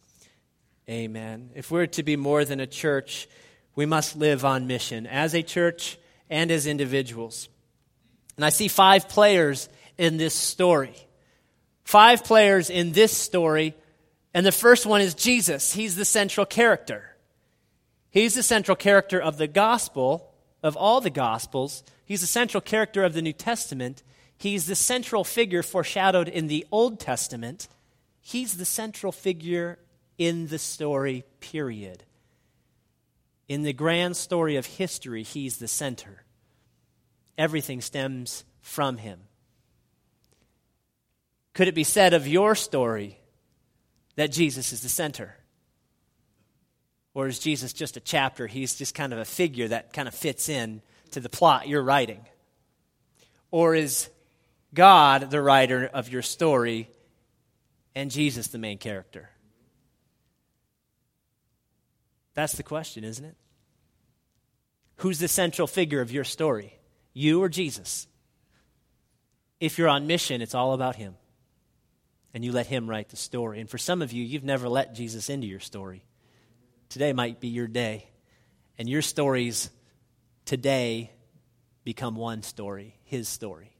Amen. 0.88 1.50
If 1.54 1.70
we're 1.70 1.86
to 1.86 2.02
be 2.02 2.16
more 2.16 2.44
than 2.44 2.60
a 2.60 2.66
church, 2.66 3.28
we 3.74 3.86
must 3.86 4.16
live 4.16 4.44
on 4.44 4.66
mission 4.66 5.06
as 5.06 5.34
a 5.34 5.42
church 5.42 5.98
and 6.28 6.50
as 6.50 6.66
individuals. 6.66 7.48
And 8.36 8.44
I 8.44 8.48
see 8.48 8.68
five 8.68 9.08
players 9.08 9.68
in 9.96 10.16
this 10.16 10.34
story. 10.34 10.94
Five 11.84 12.24
players 12.24 12.70
in 12.70 12.92
this 12.92 13.16
story, 13.16 13.74
and 14.32 14.44
the 14.44 14.52
first 14.52 14.86
one 14.86 15.02
is 15.02 15.14
Jesus. 15.14 15.72
He's 15.72 15.96
the 15.96 16.06
central 16.06 16.46
character. 16.46 17.13
He's 18.14 18.34
the 18.34 18.42
central 18.42 18.76
character 18.76 19.20
of 19.20 19.36
the 19.36 19.46
gospel, 19.46 20.32
of 20.62 20.74
all 20.74 21.02
the 21.02 21.10
gospels. 21.10 21.84
He's 22.06 22.22
the 22.22 22.26
central 22.26 22.62
character 22.62 23.04
of 23.04 23.12
the 23.12 23.20
New 23.20 23.34
Testament, 23.34 24.02
He's 24.36 24.66
the 24.66 24.74
central 24.74 25.24
figure 25.24 25.62
foreshadowed 25.62 26.28
in 26.28 26.48
the 26.48 26.66
Old 26.70 27.00
Testament. 27.00 27.68
He's 28.20 28.56
the 28.56 28.64
central 28.64 29.12
figure 29.12 29.78
in 30.18 30.48
the 30.48 30.58
story, 30.58 31.24
period. 31.40 32.04
In 33.48 33.62
the 33.62 33.72
grand 33.72 34.16
story 34.16 34.56
of 34.56 34.66
history, 34.66 35.22
he's 35.22 35.58
the 35.58 35.68
center. 35.68 36.24
Everything 37.36 37.80
stems 37.80 38.44
from 38.60 38.96
him. 38.96 39.20
Could 41.52 41.68
it 41.68 41.74
be 41.74 41.84
said 41.84 42.14
of 42.14 42.26
your 42.26 42.54
story 42.54 43.18
that 44.16 44.32
Jesus 44.32 44.72
is 44.72 44.82
the 44.82 44.88
center? 44.88 45.36
Or 47.14 47.28
is 47.28 47.38
Jesus 47.38 47.72
just 47.72 47.96
a 47.96 48.00
chapter? 48.00 48.46
He's 48.48 48.74
just 48.74 48.94
kind 48.94 49.12
of 49.12 49.20
a 49.20 49.24
figure 49.24 49.68
that 49.68 49.92
kind 49.92 50.08
of 50.08 50.14
fits 50.14 50.48
in 50.48 50.82
to 51.12 51.20
the 51.20 51.28
plot 51.28 51.68
you're 51.68 51.82
writing? 51.82 52.26
Or 53.50 53.74
is 53.74 54.10
God, 54.74 55.30
the 55.30 55.40
writer 55.40 55.86
of 55.86 56.08
your 56.08 56.22
story, 56.22 56.90
and 57.94 58.10
Jesus, 58.10 58.48
the 58.48 58.58
main 58.58 58.78
character? 58.78 59.30
That's 62.34 62.54
the 62.54 62.64
question, 62.64 63.04
isn't 63.04 63.24
it? 63.24 63.36
Who's 64.96 65.20
the 65.20 65.28
central 65.28 65.68
figure 65.68 66.00
of 66.00 66.10
your 66.10 66.24
story? 66.24 66.76
You 67.12 67.42
or 67.42 67.48
Jesus? 67.48 68.08
If 69.60 69.78
you're 69.78 69.88
on 69.88 70.08
mission, 70.08 70.42
it's 70.42 70.54
all 70.54 70.72
about 70.72 70.96
Him. 70.96 71.14
And 72.32 72.44
you 72.44 72.50
let 72.50 72.66
Him 72.66 72.90
write 72.90 73.10
the 73.10 73.16
story. 73.16 73.60
And 73.60 73.70
for 73.70 73.78
some 73.78 74.02
of 74.02 74.12
you, 74.12 74.24
you've 74.24 74.42
never 74.42 74.68
let 74.68 74.94
Jesus 74.94 75.30
into 75.30 75.46
your 75.46 75.60
story. 75.60 76.04
Today 76.94 77.12
might 77.12 77.40
be 77.40 77.48
your 77.48 77.66
day. 77.66 78.06
And 78.78 78.88
your 78.88 79.02
stories 79.02 79.68
today 80.44 81.10
become 81.82 82.14
one 82.14 82.44
story, 82.44 82.94
His 83.02 83.28
story. 83.28 83.72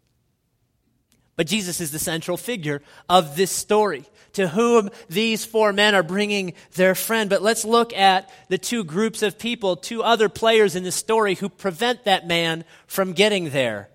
But 1.36 1.46
Jesus 1.46 1.80
is 1.80 1.92
the 1.92 2.00
central 2.00 2.36
figure 2.36 2.82
of 3.08 3.36
this 3.36 3.52
story, 3.52 4.04
to 4.32 4.48
whom 4.48 4.90
these 5.08 5.44
four 5.44 5.72
men 5.72 5.94
are 5.94 6.02
bringing 6.02 6.54
their 6.74 6.96
friend. 6.96 7.30
But 7.30 7.40
let's 7.40 7.64
look 7.64 7.92
at 7.92 8.28
the 8.48 8.58
two 8.58 8.82
groups 8.82 9.22
of 9.22 9.38
people, 9.38 9.76
two 9.76 10.02
other 10.02 10.28
players 10.28 10.74
in 10.74 10.82
the 10.82 10.90
story 10.90 11.36
who 11.36 11.48
prevent 11.48 12.06
that 12.06 12.26
man 12.26 12.64
from 12.88 13.12
getting 13.12 13.50
there. 13.50 13.90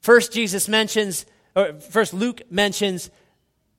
First, 0.00 0.32
Jesus 0.32 0.66
mentions, 0.66 1.24
or 1.54 1.74
first, 1.74 2.12
Luke 2.12 2.42
mentions 2.50 3.10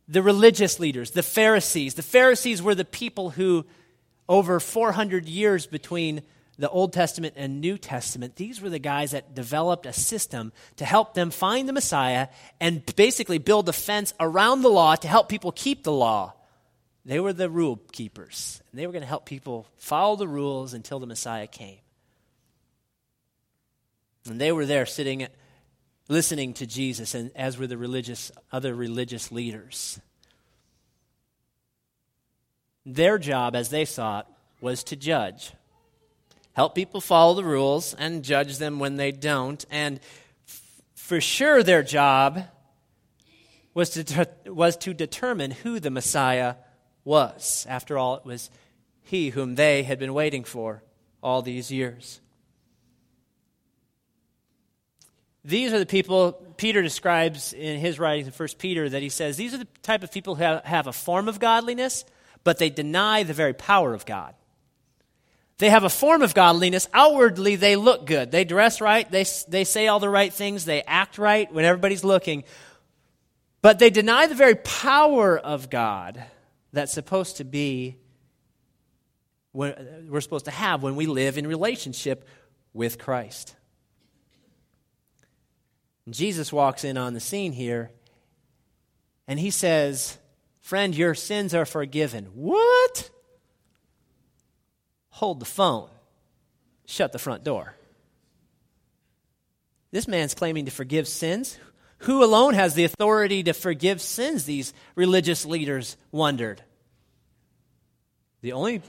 the 0.08 0.22
religious 0.22 0.80
leaders, 0.80 1.12
the 1.12 1.24
Pharisees. 1.24 1.96
The 1.96 2.04
Pharisees 2.04 2.62
were 2.62 2.74
the 2.74 2.86
people 2.86 3.32
who, 3.32 3.66
over 4.30 4.60
400 4.60 5.28
years 5.28 5.68
between 5.68 6.22
the 6.58 6.70
Old 6.70 6.92
Testament 6.92 7.36
and 7.38 7.62
New 7.62 7.78
Testament, 7.78 8.36
these 8.36 8.62
were 8.62 8.70
the 8.70 8.80
guys 8.80 9.12
that 9.12 9.36
developed 9.36 9.86
a 9.86 9.94
system 9.94 10.52
to 10.78 10.86
help 10.86 11.14
them 11.14 11.30
find 11.30 11.70
the 11.70 11.74
Messiah 11.74 12.28
and 12.60 12.84
basically 12.96 13.38
build 13.38 13.70
a 13.70 13.74
fence 13.74 14.14
around 14.20 14.62
the 14.62 14.70
law 14.70 14.96
to 14.96 15.08
help 15.08 15.30
people 15.30 15.52
keep 15.52 15.84
the 15.84 15.92
law. 15.92 16.34
They 17.06 17.20
were 17.20 17.32
the 17.32 17.50
rule 17.50 17.80
keepers, 17.92 18.62
and 18.72 18.80
they 18.80 18.86
were 18.86 18.92
going 18.92 19.04
to 19.04 19.08
help 19.08 19.26
people 19.26 19.68
follow 19.78 20.16
the 20.16 20.28
rules 20.28 20.74
until 20.74 21.00
the 21.00 21.08
Messiah 21.08 21.48
came. 21.48 21.78
And 24.28 24.42
they 24.42 24.52
were 24.52 24.66
there 24.66 24.86
sitting, 24.86 25.26
listening 26.10 26.54
to 26.56 26.66
Jesus, 26.66 27.16
and 27.16 27.32
as 27.36 27.58
were 27.58 27.68
the 27.68 27.78
religious, 27.78 28.32
other 28.52 28.76
religious 28.76 29.32
leaders. 29.32 30.02
Their 32.88 33.20
job, 33.20 33.56
as 33.56 33.70
they 33.70 33.86
saw 33.86 34.22
it, 34.22 34.26
was 34.62 34.84
to 34.86 34.96
judge 34.96 35.52
help 36.58 36.74
people 36.74 37.00
follow 37.00 37.36
the 37.36 37.44
rules 37.44 37.94
and 37.94 38.24
judge 38.24 38.58
them 38.58 38.80
when 38.80 38.96
they 38.96 39.12
don't. 39.12 39.64
And 39.70 40.00
f- 40.48 40.82
for 40.96 41.22
sure, 41.22 41.62
their 41.62 41.84
job 41.84 42.46
was 43.76 43.92
to, 43.92 44.04
de- 44.04 44.52
was 44.52 44.76
to 44.78 44.96
determine 44.96 45.52
who 45.52 45.80
the 45.80 45.92
Messiah 45.92 46.56
was. 47.04 47.68
After 47.70 47.96
all, 48.00 48.16
it 48.16 48.26
was 48.26 48.50
he 49.04 49.30
whom 49.30 49.54
they 49.54 49.84
had 49.84 50.00
been 50.00 50.16
waiting 50.16 50.44
for 50.44 50.82
all 51.22 51.44
these 51.44 51.72
years. 51.72 52.22
These 55.46 55.74
are 55.74 55.80
the 55.80 55.86
people 55.86 56.34
Peter 56.58 56.82
describes 56.82 57.54
in 57.54 57.80
his 57.80 58.00
writings 58.00 58.28
in 58.28 58.34
1 58.34 58.50
Peter 58.58 58.90
that 58.90 59.04
he 59.04 59.10
says 59.10 59.38
these 59.38 59.54
are 59.54 59.60
the 59.60 59.68
type 59.84 60.02
of 60.02 60.12
people 60.12 60.34
who 60.34 60.44
have, 60.44 60.66
have 60.66 60.88
a 60.88 60.94
form 60.94 61.30
of 61.30 61.40
godliness, 61.40 62.04
but 62.48 62.60
they 62.60 62.70
deny 62.70 63.24
the 63.24 63.34
very 63.34 63.54
power 63.54 63.94
of 63.94 64.06
God. 64.06 64.34
They 65.58 65.70
have 65.70 65.84
a 65.84 65.90
form 65.90 66.22
of 66.22 66.34
godliness. 66.34 66.88
Outwardly, 66.94 67.58
they 67.58 67.76
look 67.76 68.06
good. 68.06 68.32
They 68.32 68.46
dress 68.46 68.80
right. 68.80 69.12
They, 69.12 69.26
they 69.50 69.66
say 69.66 69.90
all 69.90 70.00
the 70.00 70.08
right 70.08 70.32
things. 70.32 70.64
They 70.64 70.82
act 70.84 71.18
right 71.18 71.52
when 71.52 71.66
everybody's 71.66 72.06
looking. 72.06 72.46
But 73.62 73.80
they 73.80 73.90
deny 73.90 74.28
the 74.28 74.34
very 74.34 74.56
power 74.56 75.38
of 75.38 75.70
God 75.70 76.24
that's 76.72 76.94
supposed 76.94 77.36
to 77.36 77.44
be, 77.44 77.98
we're 79.52 80.22
supposed 80.22 80.46
to 80.46 80.52
have 80.52 80.82
when 80.82 80.96
we 80.96 81.06
live 81.06 81.38
in 81.38 81.48
relationship 81.48 82.26
with 82.74 82.98
Christ. 82.98 83.58
Jesus 86.10 86.54
walks 86.54 86.86
in 86.86 86.98
on 86.98 87.14
the 87.14 87.20
scene 87.20 87.52
here 87.52 87.92
and 89.28 89.38
he 89.38 89.50
says, 89.50 90.18
Friend, 90.68 90.94
your 90.94 91.16
sins 91.16 91.54
are 91.54 91.66
forgiven. 91.66 92.26
What? 92.34 93.10
hold 95.18 95.40
the 95.40 95.46
phone, 95.46 95.90
shut 96.86 97.12
the 97.12 97.18
front 97.18 97.44
door. 97.44 97.74
This 99.92 100.08
man's 100.08 100.36
claiming 100.36 100.66
to 100.66 100.72
forgive 100.72 101.08
sins. 101.08 101.58
Who 102.00 102.24
alone 102.24 102.54
has 102.54 102.76
the 102.76 102.84
authority 102.84 103.42
to 103.44 103.54
forgive 103.54 104.00
sins? 104.00 104.46
These 104.46 104.74
religious 104.94 105.44
leaders 105.44 105.98
wondered. 106.12 106.62
The 108.42 108.52
only 108.52 108.84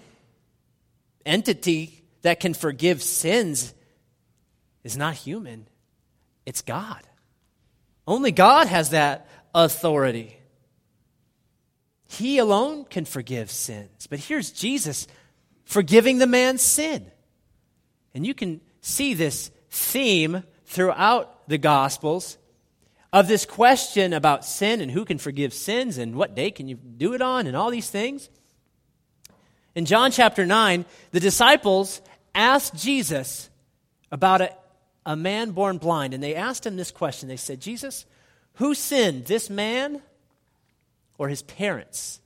entity 1.25 2.03
that 2.23 2.41
can 2.41 2.53
forgive 2.53 3.03
sins 3.03 3.73
is 4.85 4.99
not 4.99 5.15
human, 5.15 5.67
it's 6.45 6.61
God. 6.61 7.03
Only 8.07 8.33
God 8.33 8.67
has 8.67 8.91
that 8.91 9.29
authority. 9.55 10.38
He 12.09 12.39
alone 12.39 12.85
can 12.87 13.05
forgive 13.05 13.51
sins. 13.51 14.07
But 14.09 14.19
here's 14.19 14.51
Jesus 14.51 15.07
forgiving 15.65 16.19
the 16.19 16.27
man's 16.27 16.63
sin. 16.63 17.07
And 18.15 18.27
you 18.27 18.35
can 18.35 18.63
see 18.81 19.15
this 19.15 19.51
theme 19.71 20.43
throughout 20.65 21.47
the 21.49 21.59
Gospels 21.59 22.39
of 23.13 23.29
this 23.29 23.45
question 23.45 24.15
about 24.15 24.45
sin 24.45 24.81
and 24.81 24.91
who 24.91 25.05
can 25.05 25.19
forgive 25.19 25.53
sins 25.53 25.99
and 25.99 26.15
what 26.15 26.35
day 26.35 26.51
can 26.51 26.67
you 26.67 26.77
do 26.77 27.13
it 27.13 27.23
on 27.23 27.47
and 27.47 27.57
all 27.57 27.71
these 27.71 27.91
things. 27.91 28.31
In 29.75 29.85
John 29.85 30.11
chapter 30.11 30.47
9, 30.47 30.87
the 31.11 31.21
disciples 31.21 32.01
asked 32.35 32.75
Jesus 32.75 33.51
about 34.11 34.41
a, 34.41 34.55
a 35.05 35.15
man 35.15 35.51
born 35.51 35.79
blind, 35.79 36.15
and 36.15 36.23
they 36.23 36.35
asked 36.35 36.67
him 36.67 36.77
this 36.77 36.91
question. 36.91 37.29
They 37.29 37.37
said, 37.37 37.61
Jesus, 37.61 38.07
who 38.55 38.75
sinned, 38.75 39.27
this 39.27 39.49
man 39.51 40.03
or 41.19 41.29
his 41.29 41.43
parents? 41.43 42.21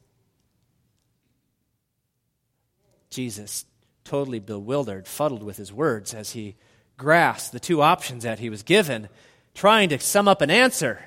Jesus, 3.10 3.66
totally 4.04 4.38
bewildered, 4.38 5.08
fuddled 5.08 5.42
with 5.42 5.56
his 5.56 5.72
words 5.72 6.14
as 6.14 6.32
he 6.32 6.56
grasped 6.96 7.52
the 7.52 7.60
two 7.60 7.82
options 7.82 8.22
that 8.22 8.38
he 8.38 8.48
was 8.48 8.62
given, 8.62 9.08
trying 9.54 9.88
to 9.88 9.98
sum 9.98 10.28
up 10.28 10.40
an 10.40 10.50
answer. 10.50 11.00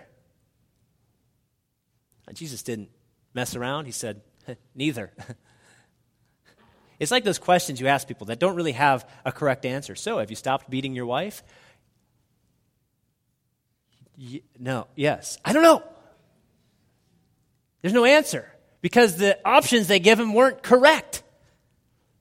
Jesus 2.34 2.64
didn't 2.64 2.90
mess 3.34 3.56
around. 3.56 3.86
He 3.86 3.92
said, 3.92 4.22
Neither. 4.76 5.12
it's 7.00 7.12
like 7.12 7.24
those 7.24 7.40
questions 7.40 7.80
you 7.80 7.88
ask 7.88 8.08
people 8.08 8.28
that 8.28 8.40
don't 8.40 8.56
really 8.56 8.74
have 8.74 9.10
a 9.24 9.32
correct 9.32 9.66
answer. 9.66 9.96
So, 9.96 10.20
have 10.20 10.30
you 10.30 10.36
stopped 10.36 10.70
beating 10.70 10.94
your 10.94 11.06
wife? 11.06 11.44
Y- 14.18 14.42
no, 14.60 14.88
yes. 14.96 15.38
I 15.44 15.54
don't 15.54 15.64
know. 15.64 15.84
There's 17.86 17.94
no 17.94 18.06
answer 18.06 18.52
because 18.82 19.16
the 19.16 19.38
options 19.48 19.86
they 19.86 20.00
give 20.00 20.20
him 20.20 20.34
weren't 20.34 20.64
correct. 20.64 21.22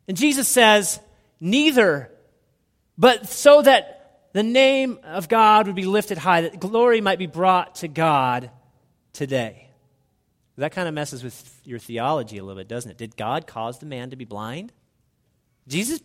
And 0.06 0.14
Jesus 0.14 0.46
says, 0.46 1.00
Neither, 1.40 2.12
but 2.98 3.30
so 3.30 3.62
that 3.62 4.26
the 4.34 4.42
name 4.42 4.98
of 5.04 5.26
God 5.30 5.66
would 5.66 5.74
be 5.74 5.86
lifted 5.86 6.18
high, 6.18 6.42
that 6.42 6.60
glory 6.60 7.00
might 7.00 7.18
be 7.18 7.26
brought 7.26 7.76
to 7.76 7.88
God 7.88 8.50
today. 9.14 9.70
That 10.58 10.72
kind 10.72 10.86
of 10.86 10.92
messes 10.92 11.24
with 11.24 11.58
your 11.64 11.78
theology 11.78 12.36
a 12.36 12.44
little 12.44 12.60
bit, 12.60 12.68
doesn't 12.68 12.90
it? 12.90 12.98
Did 12.98 13.16
God 13.16 13.46
cause 13.46 13.78
the 13.78 13.86
man 13.86 14.10
to 14.10 14.16
be 14.16 14.26
blind? 14.26 14.70
Jesus, 15.66 16.02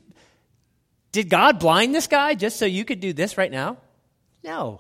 did 1.12 1.30
God 1.30 1.60
blind 1.60 1.94
this 1.94 2.08
guy 2.08 2.34
just 2.34 2.56
so 2.56 2.66
you 2.66 2.86
could 2.86 3.02
do 3.02 3.12
this 3.12 3.38
right 3.38 3.52
now? 3.52 3.76
No. 4.42 4.80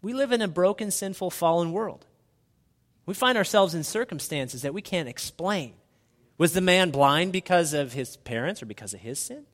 We 0.00 0.12
live 0.12 0.30
in 0.30 0.42
a 0.42 0.48
broken, 0.48 0.92
sinful, 0.92 1.32
fallen 1.32 1.72
world. 1.72 2.06
We 3.06 3.14
find 3.14 3.38
ourselves 3.38 3.74
in 3.74 3.84
circumstances 3.84 4.62
that 4.62 4.74
we 4.74 4.82
can't 4.82 5.08
explain. 5.08 5.74
Was 6.38 6.52
the 6.52 6.60
man 6.60 6.90
blind 6.90 7.32
because 7.32 7.72
of 7.72 7.92
his 7.92 8.16
parents 8.16 8.62
or 8.62 8.66
because 8.66 8.92
of 8.92 9.00
his 9.00 9.18
sin? 9.18 9.46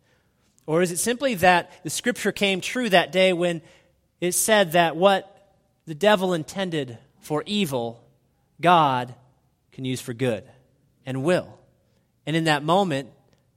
Or 0.66 0.82
is 0.82 0.90
it 0.90 0.99
simply 0.99 1.35
that 1.37 1.71
the 1.85 1.90
scripture 1.90 2.32
came 2.32 2.61
true 2.61 2.88
that 2.88 3.12
day 3.12 3.32
when 3.32 3.62
it 4.21 4.32
said 4.32 4.73
that 4.73 4.97
what 4.97 5.54
the 5.87 5.94
devil 5.94 6.32
intended 6.32 6.99
for 7.21 7.42
evil, 7.47 8.02
God 8.61 9.14
can 9.73 9.85
use 9.85 10.00
for 10.00 10.14
good 10.14 10.44
and 11.04 11.23
will? 11.23 11.59
And 12.26 12.37
in 12.37 12.44
that 12.44 12.64
moment, 12.64 13.11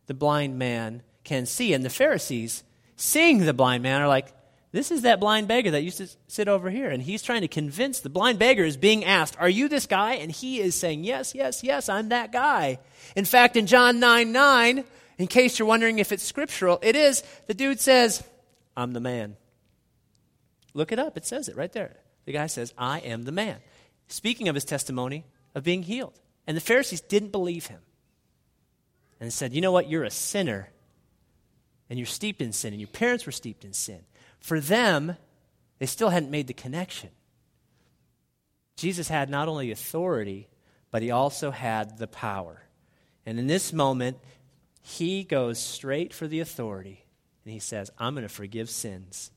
the 0.08 0.14
blind 0.14 0.58
man 0.60 1.04
can 1.24 1.46
see. 1.46 1.74
And 1.74 1.86
the 1.86 1.90
Pharisees, 1.90 2.64
seeing 2.96 3.40
the 3.40 3.54
blind 3.54 3.84
man, 3.84 4.02
are 4.02 4.08
like, 4.08 4.34
this 4.76 4.92
is 4.92 5.04
that 5.04 5.22
blind 5.22 5.48
beggar 5.48 5.72
that 5.72 5.84
used 5.84 6.00
to 6.00 6.10
sit 6.28 6.50
over 6.50 6.70
here. 6.70 6.90
And 6.90 7.02
he's 7.02 7.24
trying 7.24 7.42
to 7.42 7.48
convince 7.48 8.02
the 8.02 8.10
blind 8.10 8.40
beggar 8.40 8.66
is 8.66 8.76
being 8.76 9.06
asked, 9.06 9.38
Are 9.40 9.48
you 9.48 9.70
this 9.70 9.86
guy? 9.88 10.16
And 10.16 10.30
he 10.30 10.60
is 10.60 10.76
saying, 10.76 11.06
Yes, 11.06 11.34
yes, 11.34 11.64
yes, 11.64 11.88
I'm 11.88 12.10
that 12.10 12.34
guy. 12.34 12.80
In 13.16 13.24
fact, 13.24 13.56
in 13.56 13.68
John 13.68 14.02
9 14.02 14.34
9, 14.34 14.84
in 15.18 15.28
case 15.28 15.58
you're 15.58 15.68
wondering 15.68 16.00
if 16.00 16.12
it's 16.12 16.24
scriptural, 16.24 16.78
it 16.82 16.98
is. 16.98 17.24
The 17.48 17.54
dude 17.54 17.80
says, 17.80 18.22
I'm 18.76 18.92
the 18.92 19.00
man. 19.00 19.38
Look 20.74 20.92
it 20.92 21.00
up. 21.00 21.16
It 21.16 21.26
says 21.26 21.48
it 21.48 21.56
right 21.56 21.72
there. 21.72 21.96
The 22.26 22.34
guy 22.34 22.48
says, 22.48 22.74
I 22.78 23.00
am 23.00 23.24
the 23.24 23.32
man. 23.32 23.60
Speaking 24.10 24.50
of 24.50 24.56
his 24.56 24.66
testimony 24.66 25.24
of 25.56 25.64
being 25.64 25.84
healed. 25.84 26.20
And 26.48 26.58
the 26.58 26.62
Pharisees 26.62 27.00
didn't 27.00 27.32
believe 27.32 27.68
him 27.68 27.80
and 29.22 29.32
said, 29.32 29.54
You 29.54 29.62
know 29.62 29.72
what? 29.72 29.90
You're 29.90 30.04
a 30.04 30.12
sinner. 30.12 30.70
And 31.90 31.98
you're 31.98 32.08
steeped 32.08 32.42
in 32.42 32.52
sin, 32.52 32.74
and 32.74 32.82
your 32.82 32.90
parents 32.90 33.26
were 33.26 33.32
steeped 33.32 33.64
in 33.64 33.72
sin. 33.72 34.02
For 34.46 34.60
them, 34.60 35.18
they 35.80 35.88
still 35.88 36.10
hadn't 36.10 36.30
made 36.30 36.46
the 36.46 36.54
connection. 36.54 37.10
Jesus 38.76 39.08
had 39.08 39.28
not 39.28 39.48
only 39.48 39.72
authority, 39.72 40.50
but 40.92 41.02
he 41.02 41.10
also 41.10 41.50
had 41.50 41.98
the 41.98 42.06
power. 42.06 42.62
And 43.26 43.40
in 43.40 43.48
this 43.48 43.74
moment, 43.74 44.20
he 44.84 45.24
goes 45.24 45.58
straight 45.58 46.14
for 46.14 46.28
the 46.28 46.42
authority 46.42 47.08
and 47.44 47.54
he 47.54 47.60
says, 47.60 47.90
I'm 47.98 48.14
going 48.14 48.22
to 48.22 48.30
forgive 48.30 48.70
sins. 48.70 49.32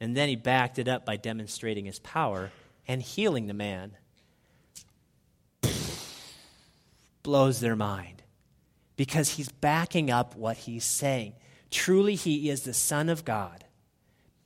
And 0.00 0.16
then 0.16 0.30
he 0.30 0.36
backed 0.36 0.78
it 0.78 0.88
up 0.88 1.04
by 1.04 1.16
demonstrating 1.18 1.84
his 1.84 1.98
power 1.98 2.52
and 2.88 3.02
healing 3.02 3.46
the 3.46 3.52
man. 3.52 3.92
Blows 7.22 7.60
their 7.60 7.76
mind 7.76 8.22
because 8.96 9.32
he's 9.32 9.50
backing 9.50 10.10
up 10.10 10.34
what 10.34 10.56
he's 10.56 10.84
saying. 10.84 11.34
Truly, 11.70 12.14
he 12.14 12.48
is 12.48 12.62
the 12.62 12.72
Son 12.72 13.10
of 13.10 13.26
God 13.26 13.64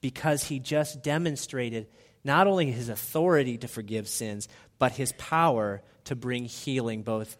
because 0.00 0.44
he 0.44 0.58
just 0.58 1.02
demonstrated 1.02 1.86
not 2.24 2.46
only 2.46 2.70
his 2.70 2.88
authority 2.88 3.58
to 3.58 3.68
forgive 3.68 4.08
sins, 4.08 4.48
but 4.78 4.92
his 4.92 5.12
power 5.12 5.82
to 6.04 6.14
bring 6.14 6.44
healing 6.44 7.02
both 7.02 7.36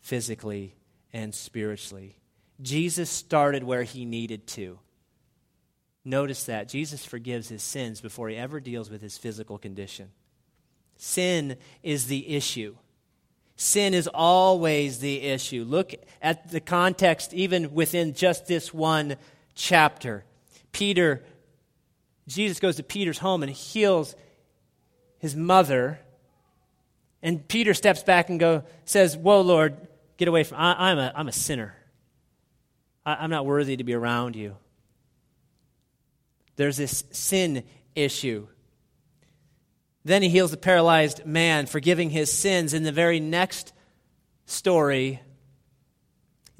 physically 0.00 0.74
and 1.12 1.34
spiritually. 1.34 2.16
Jesus 2.60 3.10
started 3.10 3.64
where 3.64 3.82
he 3.82 4.04
needed 4.04 4.46
to. 4.48 4.78
Notice 6.04 6.44
that. 6.44 6.68
Jesus 6.68 7.04
forgives 7.04 7.48
his 7.48 7.62
sins 7.62 8.00
before 8.00 8.28
he 8.28 8.36
ever 8.36 8.60
deals 8.60 8.90
with 8.90 9.02
his 9.02 9.18
physical 9.18 9.58
condition. 9.58 10.10
Sin 10.96 11.56
is 11.82 12.06
the 12.06 12.34
issue. 12.34 12.76
Sin 13.56 13.92
is 13.92 14.08
always 14.08 15.00
the 15.00 15.20
issue. 15.20 15.64
Look 15.64 15.92
at 16.22 16.50
the 16.50 16.60
context, 16.60 17.34
even 17.34 17.74
within 17.74 18.14
just 18.14 18.46
this 18.46 18.72
one 18.72 19.16
chapter. 19.54 20.24
Peter 20.72 21.22
Jesus 22.30 22.60
goes 22.60 22.76
to 22.76 22.84
Peter's 22.84 23.18
home 23.18 23.42
and 23.42 23.50
heals 23.50 24.14
his 25.18 25.34
mother. 25.34 25.98
And 27.22 27.46
Peter 27.46 27.74
steps 27.74 28.04
back 28.04 28.30
and 28.30 28.38
go, 28.38 28.62
says, 28.84 29.16
Whoa, 29.16 29.40
Lord, 29.40 29.76
get 30.16 30.28
away 30.28 30.44
from 30.44 30.58
I, 30.58 30.92
am 30.92 30.98
a, 30.98 31.12
I'm 31.14 31.26
a 31.26 31.32
sinner. 31.32 31.74
I, 33.04 33.14
I'm 33.14 33.30
not 33.30 33.46
worthy 33.46 33.76
to 33.76 33.84
be 33.84 33.94
around 33.94 34.36
you. 34.36 34.56
There's 36.54 36.76
this 36.76 37.02
sin 37.10 37.64
issue. 37.96 38.46
Then 40.04 40.22
he 40.22 40.28
heals 40.28 40.52
the 40.52 40.56
paralyzed 40.56 41.26
man, 41.26 41.66
forgiving 41.66 42.10
his 42.10 42.32
sins. 42.32 42.74
In 42.74 42.84
the 42.84 42.92
very 42.92 43.18
next 43.18 43.72
story, 44.46 45.20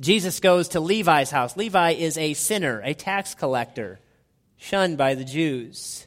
Jesus 0.01 0.41
goes 0.41 0.71
to 0.71 0.81
Levi's 0.81 1.31
house. 1.31 1.57
Levi 1.57 1.93
is 1.93 2.19
a 2.19 2.35
sinner, 2.35 2.81
a 2.85 2.93
tax 2.93 3.37
collector 3.37 4.01
shunned 4.61 4.99
by 4.99 5.15
the 5.15 5.25
Jews. 5.25 6.07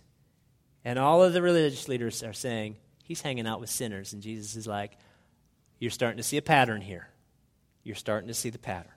And 0.86 1.00
all 1.00 1.24
of 1.24 1.34
the 1.34 1.42
religious 1.42 1.88
leaders 1.88 2.24
are 2.24 2.34
saying, 2.34 2.78
he's 3.04 3.22
hanging 3.22 3.48
out 3.48 3.60
with 3.60 3.70
sinners. 3.70 4.14
And 4.14 4.22
Jesus 4.22 4.56
is 4.56 4.68
like, 4.68 4.98
you're 5.80 5.92
starting 5.92 6.18
to 6.18 6.24
see 6.24 6.38
a 6.38 6.42
pattern 6.42 6.82
here. 6.82 7.10
You're 7.84 7.96
starting 7.96 8.28
to 8.28 8.34
see 8.34 8.50
the 8.50 8.60
pattern. 8.60 8.92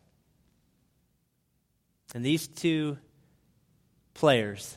And 2.14 2.24
these 2.24 2.46
two 2.46 2.98
players, 4.14 4.76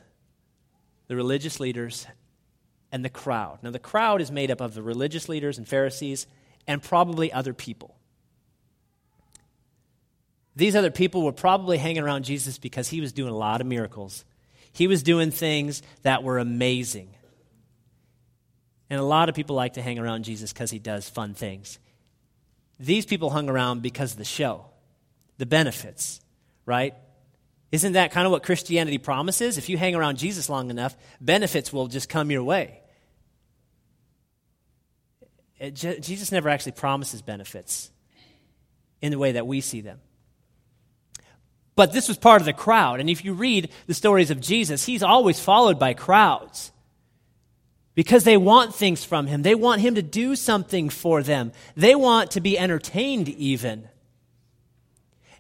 the 1.08 1.16
religious 1.16 1.60
leaders 1.60 2.08
and 2.92 3.04
the 3.04 3.10
crowd. 3.10 3.60
Now, 3.62 3.72
the 3.72 3.80
crowd 3.80 4.22
is 4.22 4.32
made 4.32 4.50
up 4.50 4.62
of 4.62 4.74
the 4.74 4.82
religious 4.82 5.30
leaders 5.30 5.58
and 5.58 5.68
Pharisees 5.68 6.26
and 6.66 6.82
probably 6.82 7.32
other 7.34 7.54
people. 7.54 7.96
These 10.56 10.76
other 10.76 10.92
people 10.92 11.24
were 11.24 11.32
probably 11.32 11.78
hanging 11.78 12.02
around 12.02 12.24
Jesus 12.24 12.58
because 12.58 12.88
he 12.88 13.02
was 13.02 13.12
doing 13.12 13.32
a 13.32 13.38
lot 13.38 13.62
of 13.62 13.68
miracles 13.68 14.26
he 14.72 14.88
was 14.88 15.04
doing 15.04 15.32
things 15.32 15.82
that 16.04 16.24
were 16.24 16.38
amazing. 16.38 17.10
And 18.90 19.00
a 19.00 19.04
lot 19.04 19.30
of 19.30 19.36
people 19.36 19.56
like 19.56 19.74
to 19.74 19.82
hang 19.82 20.00
around 20.00 20.24
Jesus 20.24 20.52
because 20.52 20.72
he 20.72 20.80
does 20.80 21.10
fun 21.10 21.34
things. 21.34 21.80
These 22.80 23.06
people 23.06 23.30
hung 23.30 23.50
around 23.50 23.82
because 23.82 24.14
of 24.14 24.18
the 24.18 24.26
show, 24.26 24.66
the 25.38 25.46
benefits, 25.46 26.22
right? 26.66 26.94
Isn't 27.72 27.94
that 27.94 28.12
kind 28.12 28.26
of 28.26 28.32
what 28.32 28.42
Christianity 28.44 28.98
promises? 28.98 29.58
If 29.58 29.70
you 29.70 29.78
hang 29.78 29.96
around 29.96 30.18
Jesus 30.18 30.50
long 30.50 30.70
enough, 30.70 30.96
benefits 31.22 31.72
will 31.72 31.88
just 31.88 32.10
come 32.10 32.32
your 32.32 32.44
way. 32.44 32.80
It, 35.60 35.76
Jesus 35.76 36.32
never 36.32 36.50
actually 36.50 36.72
promises 36.72 37.22
benefits. 37.22 37.92
in 39.02 39.12
the 39.12 39.18
way 39.18 39.34
that 39.34 39.48
we 39.48 39.62
see 39.62 39.82
them. 39.82 40.00
But 41.80 41.94
this 41.94 42.10
was 42.10 42.18
part 42.18 42.42
of 42.42 42.46
the 42.46 42.52
crowd. 42.52 43.00
And 43.00 43.10
if 43.10 43.24
you 43.24 43.32
read 43.32 43.70
the 43.88 43.94
stories 43.94 44.32
of 44.32 44.42
Jesus, 44.42 44.86
he's 44.86 45.02
always 45.02 45.40
followed 45.40 45.80
by 45.80 45.94
crowds 45.94 46.74
because 47.96 48.26
they 48.26 48.36
want 48.36 48.76
things 48.76 49.06
from 49.06 49.28
him. 49.28 49.44
They 49.44 49.56
want 49.56 49.80
him 49.80 49.96
to 49.96 50.02
do 50.02 50.36
something 50.36 50.90
for 50.90 51.24
them. 51.24 51.54
They 51.78 51.96
want 51.96 52.32
to 52.32 52.42
be 52.42 52.60
entertained, 52.60 53.30
even. 53.30 53.88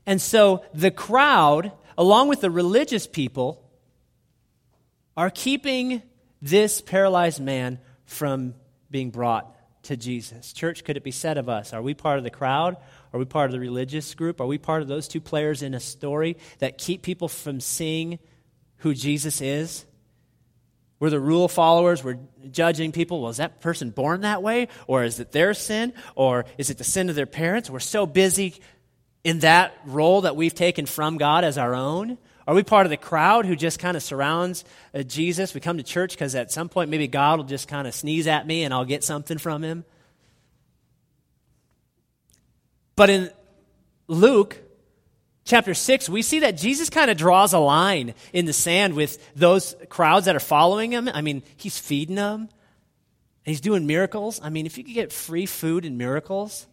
And 0.05 0.21
so 0.21 0.63
the 0.73 0.91
crowd, 0.91 1.73
along 1.97 2.29
with 2.29 2.39
the 2.39 2.49
religious 2.49 3.05
people, 3.05 3.61
are 5.17 5.29
keeping 5.29 6.01
this 6.41 6.79
paralyzed 6.79 7.41
man 7.41 7.79
from 8.05 8.55
being 8.89 9.09
brought 9.09 9.53
to 9.83 9.97
Jesus. 9.97 10.53
Church, 10.53 10.85
could 10.85 10.95
it 10.95 11.03
be 11.03 11.11
said 11.11 11.37
of 11.37 11.49
us? 11.49 11.73
Are 11.73 11.81
we 11.81 11.93
part 11.93 12.17
of 12.17 12.23
the 12.23 12.29
crowd? 12.29 12.77
Are 13.13 13.19
we 13.19 13.25
part 13.25 13.45
of 13.45 13.51
the 13.51 13.59
religious 13.59 14.13
group? 14.13 14.39
Are 14.39 14.47
we 14.47 14.57
part 14.57 14.81
of 14.81 14.87
those 14.87 15.07
two 15.07 15.21
players 15.21 15.61
in 15.61 15.73
a 15.73 15.79
story 15.79 16.37
that 16.59 16.77
keep 16.77 17.01
people 17.01 17.27
from 17.27 17.59
seeing 17.59 18.19
who 18.77 18.93
Jesus 18.93 19.41
is? 19.41 19.85
We're 20.99 21.09
the 21.09 21.19
rule 21.19 21.47
followers. 21.47 22.03
We're 22.03 22.19
judging 22.51 22.91
people. 22.91 23.21
Well, 23.21 23.31
is 23.31 23.37
that 23.37 23.61
person 23.61 23.89
born 23.89 24.21
that 24.21 24.43
way? 24.43 24.67
Or 24.85 25.03
is 25.03 25.19
it 25.19 25.31
their 25.31 25.53
sin? 25.53 25.93
Or 26.15 26.45
is 26.57 26.69
it 26.69 26.77
the 26.77 26.83
sin 26.83 27.09
of 27.09 27.15
their 27.15 27.25
parents? 27.25 27.69
We're 27.69 27.79
so 27.79 28.05
busy 28.05 28.55
in 29.23 29.39
that 29.39 29.73
role 29.85 30.21
that 30.21 30.35
we've 30.35 30.53
taken 30.53 30.85
from 30.85 31.17
God 31.17 31.43
as 31.43 31.57
our 31.57 31.73
own. 31.73 32.17
Are 32.47 32.55
we 32.55 32.63
part 32.63 32.85
of 32.85 32.89
the 32.89 32.97
crowd 32.97 33.45
who 33.45 33.55
just 33.55 33.79
kind 33.79 33.95
of 33.95 34.03
surrounds 34.03 34.65
uh, 34.93 35.03
Jesus? 35.03 35.53
We 35.53 35.61
come 35.61 35.77
to 35.77 35.83
church 35.83 36.11
because 36.11 36.35
at 36.35 36.51
some 36.51 36.67
point 36.67 36.89
maybe 36.89 37.07
God 37.07 37.37
will 37.37 37.45
just 37.45 37.67
kind 37.67 37.87
of 37.87 37.93
sneeze 37.93 38.27
at 38.27 38.45
me 38.45 38.63
and 38.63 38.73
I'll 38.73 38.85
get 38.85 39.03
something 39.03 39.37
from 39.37 39.63
him. 39.63 39.85
But 42.99 43.09
in 43.09 43.31
Luke 44.09 44.57
chapter 45.45 45.73
6, 45.73 46.09
we 46.09 46.21
see 46.21 46.39
that 46.41 46.57
Jesus 46.57 46.89
kind 46.89 47.09
of 47.09 47.15
draws 47.15 47.53
a 47.53 47.57
line 47.57 48.13
in 48.33 48.45
the 48.45 48.51
sand 48.51 48.93
with 48.93 49.17
those 49.37 49.73
crowds 49.87 50.25
that 50.25 50.35
are 50.35 50.41
following 50.41 50.91
him. 50.91 51.07
I 51.07 51.21
mean, 51.21 51.43
he's 51.55 51.79
feeding 51.79 52.15
them, 52.15 52.49
he's 53.45 53.61
doing 53.61 53.87
miracles. 53.87 54.41
I 54.43 54.49
mean, 54.49 54.65
if 54.65 54.77
you 54.77 54.83
could 54.83 54.93
get 54.93 55.13
free 55.13 55.45
food 55.45 55.85
and 55.85 55.97
miracles, 55.97 56.67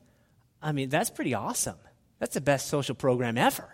I 0.61 0.73
mean, 0.73 0.89
that's 0.89 1.11
pretty 1.11 1.33
awesome. 1.33 1.79
That's 2.19 2.35
the 2.35 2.41
best 2.41 2.67
social 2.67 2.97
program 2.97 3.39
ever. 3.39 3.69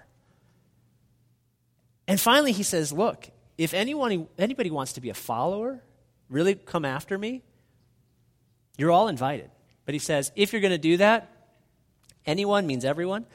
And 2.07 2.21
finally, 2.21 2.53
he 2.53 2.65
says, 2.65 2.93
Look, 2.93 3.31
if 3.57 3.73
anyone, 3.73 4.29
anybody 4.37 4.71
wants 4.71 4.93
to 4.93 5.01
be 5.01 5.09
a 5.09 5.15
follower, 5.15 5.83
really 6.29 6.55
come 6.55 6.85
after 6.85 7.17
me, 7.17 7.45
you're 8.77 8.91
all 8.91 9.09
invited. 9.09 9.51
But 9.87 9.95
he 9.95 9.99
says, 9.99 10.31
if 10.37 10.53
you're 10.53 10.61
going 10.61 10.73
to 10.73 10.77
do 10.79 10.99
that, 10.99 11.32
anyone 12.27 12.67
means 12.67 12.85
everyone. 12.85 13.27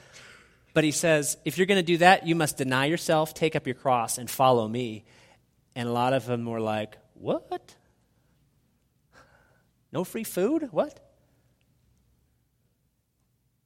But 0.73 0.84
he 0.84 0.91
says, 0.91 1.38
if 1.43 1.58
you're 1.58 1.67
going 1.67 1.80
to 1.80 1.84
do 1.84 1.97
that, 1.97 2.28
you 2.28 2.36
must 2.36 2.58
deny 2.58 2.86
yourself, 2.86 3.34
take 3.34 3.56
up 3.56 3.65
your 3.65 3.76
cross, 3.76 4.17
and 4.17 4.30
follow 4.30 4.67
me. 4.67 5.06
And 5.76 5.89
a 5.89 5.91
lot 5.91 6.13
of 6.13 6.26
them 6.26 6.45
were 6.45 6.60
like, 6.60 6.97
What? 7.15 7.76
No 9.91 10.04
free 10.04 10.23
food? 10.23 10.69
What? 10.71 11.00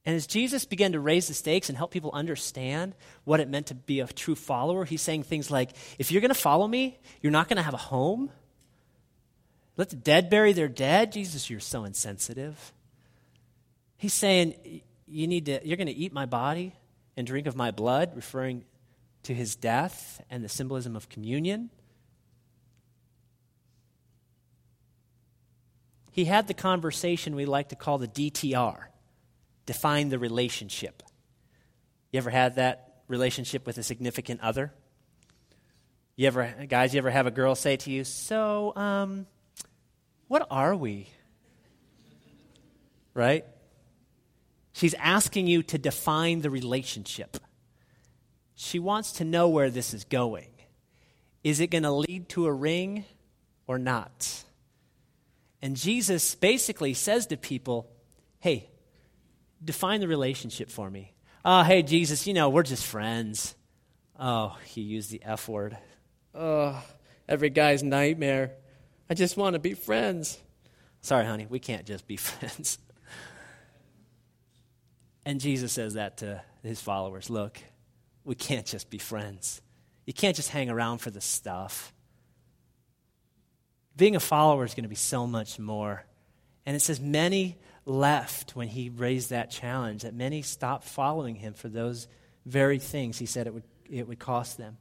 And 0.04 0.16
as 0.16 0.26
Jesus 0.26 0.64
began 0.64 0.92
to 0.92 1.00
raise 1.00 1.28
the 1.28 1.34
stakes 1.34 1.68
and 1.68 1.78
help 1.78 1.92
people 1.92 2.10
understand 2.12 2.94
what 3.24 3.40
it 3.40 3.48
meant 3.48 3.66
to 3.66 3.74
be 3.74 4.00
a 4.00 4.06
true 4.06 4.34
follower, 4.34 4.84
he's 4.84 5.02
saying 5.02 5.22
things 5.22 5.50
like, 5.50 5.70
if 5.98 6.10
you're 6.10 6.20
going 6.20 6.30
to 6.30 6.34
follow 6.34 6.66
me, 6.66 6.98
you're 7.20 7.30
not 7.30 7.48
going 7.48 7.58
to 7.58 7.62
have 7.62 7.74
a 7.74 7.78
home. 7.78 8.30
Let 9.76 9.90
the 9.90 9.96
dead 9.96 10.28
bury 10.28 10.52
their 10.52 10.68
dead. 10.68 11.12
Jesus, 11.12 11.48
you're 11.48 11.60
so 11.60 11.84
insensitive. 11.84 12.72
He's 13.96 14.12
saying, 14.12 14.82
you 15.12 15.26
need 15.26 15.46
to, 15.46 15.60
you're 15.64 15.76
going 15.76 15.86
to 15.86 15.92
eat 15.92 16.12
my 16.12 16.26
body 16.26 16.74
and 17.16 17.26
drink 17.26 17.46
of 17.46 17.54
my 17.54 17.70
blood, 17.70 18.12
referring 18.16 18.64
to 19.24 19.34
his 19.34 19.54
death 19.54 20.22
and 20.30 20.42
the 20.42 20.48
symbolism 20.48 20.96
of 20.96 21.08
communion. 21.08 21.70
He 26.10 26.24
had 26.24 26.48
the 26.48 26.54
conversation 26.54 27.34
we 27.34 27.44
like 27.44 27.68
to 27.68 27.76
call 27.76 27.98
the 27.98 28.08
DTR 28.08 28.84
define 29.66 30.08
the 30.08 30.18
relationship. 30.18 31.02
You 32.10 32.18
ever 32.18 32.30
had 32.30 32.56
that 32.56 33.02
relationship 33.08 33.66
with 33.66 33.78
a 33.78 33.82
significant 33.82 34.40
other? 34.40 34.72
You 36.16 36.26
ever, 36.26 36.66
guys, 36.68 36.92
you 36.92 36.98
ever 36.98 37.10
have 37.10 37.26
a 37.26 37.30
girl 37.30 37.54
say 37.54 37.76
to 37.76 37.90
you, 37.90 38.04
So, 38.04 38.74
um, 38.76 39.26
what 40.28 40.46
are 40.50 40.74
we? 40.74 41.08
Right? 43.14 43.46
She's 44.72 44.94
asking 44.94 45.46
you 45.46 45.62
to 45.64 45.78
define 45.78 46.40
the 46.40 46.50
relationship. 46.50 47.36
She 48.54 48.78
wants 48.78 49.12
to 49.12 49.24
know 49.24 49.48
where 49.48 49.70
this 49.70 49.92
is 49.92 50.04
going. 50.04 50.48
Is 51.44 51.60
it 51.60 51.68
going 51.68 51.82
to 51.82 51.92
lead 51.92 52.28
to 52.30 52.46
a 52.46 52.52
ring 52.52 53.04
or 53.66 53.78
not? 53.78 54.44
And 55.60 55.76
Jesus 55.76 56.34
basically 56.34 56.94
says 56.94 57.26
to 57.26 57.36
people, 57.36 57.90
Hey, 58.40 58.70
define 59.64 60.00
the 60.00 60.08
relationship 60.08 60.70
for 60.70 60.90
me. 60.90 61.14
Oh, 61.44 61.62
hey, 61.62 61.82
Jesus, 61.82 62.26
you 62.26 62.34
know, 62.34 62.48
we're 62.48 62.62
just 62.62 62.84
friends. 62.84 63.54
Oh, 64.18 64.56
he 64.64 64.80
used 64.80 65.10
the 65.10 65.22
F 65.24 65.48
word. 65.48 65.76
Oh, 66.34 66.82
every 67.28 67.50
guy's 67.50 67.82
nightmare. 67.82 68.52
I 69.10 69.14
just 69.14 69.36
want 69.36 69.54
to 69.54 69.58
be 69.58 69.74
friends. 69.74 70.38
Sorry, 71.00 71.26
honey, 71.26 71.46
we 71.48 71.58
can't 71.58 71.84
just 71.84 72.06
be 72.06 72.16
friends. 72.16 72.78
And 75.24 75.40
Jesus 75.40 75.72
says 75.72 75.94
that 75.94 76.18
to 76.18 76.42
his 76.62 76.80
followers 76.80 77.30
Look, 77.30 77.58
we 78.24 78.34
can't 78.34 78.66
just 78.66 78.90
be 78.90 78.98
friends. 78.98 79.60
You 80.04 80.12
can't 80.12 80.36
just 80.36 80.48
hang 80.48 80.68
around 80.68 80.98
for 80.98 81.10
the 81.10 81.20
stuff. 81.20 81.92
Being 83.96 84.16
a 84.16 84.20
follower 84.20 84.64
is 84.64 84.74
going 84.74 84.84
to 84.84 84.88
be 84.88 84.94
so 84.94 85.26
much 85.26 85.58
more. 85.58 86.04
And 86.64 86.74
it 86.74 86.80
says, 86.80 87.00
many 87.00 87.58
left 87.84 88.56
when 88.56 88.68
he 88.68 88.88
raised 88.88 89.30
that 89.30 89.50
challenge, 89.50 90.02
that 90.02 90.14
many 90.14 90.42
stopped 90.42 90.84
following 90.84 91.34
him 91.34 91.54
for 91.54 91.68
those 91.68 92.08
very 92.46 92.78
things 92.78 93.18
he 93.18 93.26
said 93.26 93.46
it 93.46 93.54
would, 93.54 93.64
it 93.90 94.08
would 94.08 94.18
cost 94.18 94.58
them. 94.58 94.78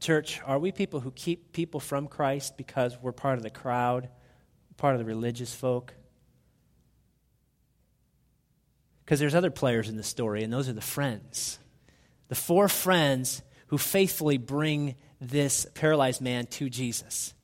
Church, 0.00 0.40
are 0.44 0.58
we 0.58 0.72
people 0.72 0.98
who 0.98 1.12
keep 1.12 1.52
people 1.52 1.78
from 1.78 2.08
Christ 2.08 2.56
because 2.56 2.98
we're 3.00 3.12
part 3.12 3.36
of 3.36 3.44
the 3.44 3.50
crowd, 3.50 4.08
part 4.76 4.94
of 4.94 4.98
the 4.98 5.04
religious 5.04 5.54
folk? 5.54 5.94
Because 9.12 9.20
there's 9.20 9.34
other 9.34 9.50
players 9.50 9.90
in 9.90 9.98
the 9.98 10.02
story, 10.02 10.42
and 10.42 10.50
those 10.50 10.70
are 10.70 10.72
the 10.72 10.80
friends. 10.80 11.58
The 12.28 12.34
four 12.34 12.66
friends 12.66 13.42
who 13.66 13.76
faithfully 13.76 14.38
bring 14.38 14.94
this 15.20 15.66
paralyzed 15.74 16.22
man 16.22 16.46
to 16.46 16.70
Jesus. 16.70 17.34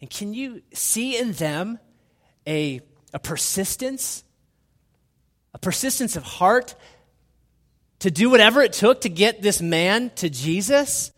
And 0.00 0.10
can 0.10 0.34
you 0.34 0.62
see 0.72 1.16
in 1.16 1.34
them 1.34 1.78
a, 2.48 2.80
a 3.14 3.20
persistence? 3.20 4.24
A 5.54 5.60
persistence 5.60 6.16
of 6.16 6.24
heart 6.24 6.74
to 8.00 8.10
do 8.10 8.28
whatever 8.28 8.60
it 8.60 8.72
took 8.72 9.02
to 9.02 9.08
get 9.08 9.42
this 9.42 9.62
man 9.62 10.10
to 10.16 10.28
Jesus? 10.28 11.12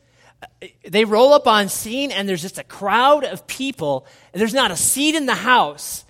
They 0.87 1.07
roll 1.07 1.33
up 1.33 1.47
on 1.47 1.71
scene, 1.71 2.11
and 2.11 2.29
there's 2.29 2.43
just 2.43 2.59
a 2.59 2.65
crowd 2.65 3.25
of 3.25 3.47
people, 3.47 4.07
and 4.35 4.43
there's 4.43 4.53
not 4.53 4.73
a 4.73 4.77
seat 4.77 5.15
in 5.15 5.25
the 5.25 5.35
house. 5.35 6.05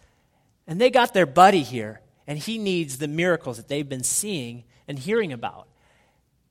And 0.66 0.80
they 0.80 0.90
got 0.90 1.14
their 1.14 1.24
buddy 1.24 1.62
here, 1.62 2.01
and 2.32 2.38
he 2.38 2.56
needs 2.56 2.96
the 2.96 3.08
miracles 3.08 3.58
that 3.58 3.68
they've 3.68 3.90
been 3.90 4.02
seeing 4.02 4.64
and 4.88 4.98
hearing 4.98 5.34
about. 5.34 5.68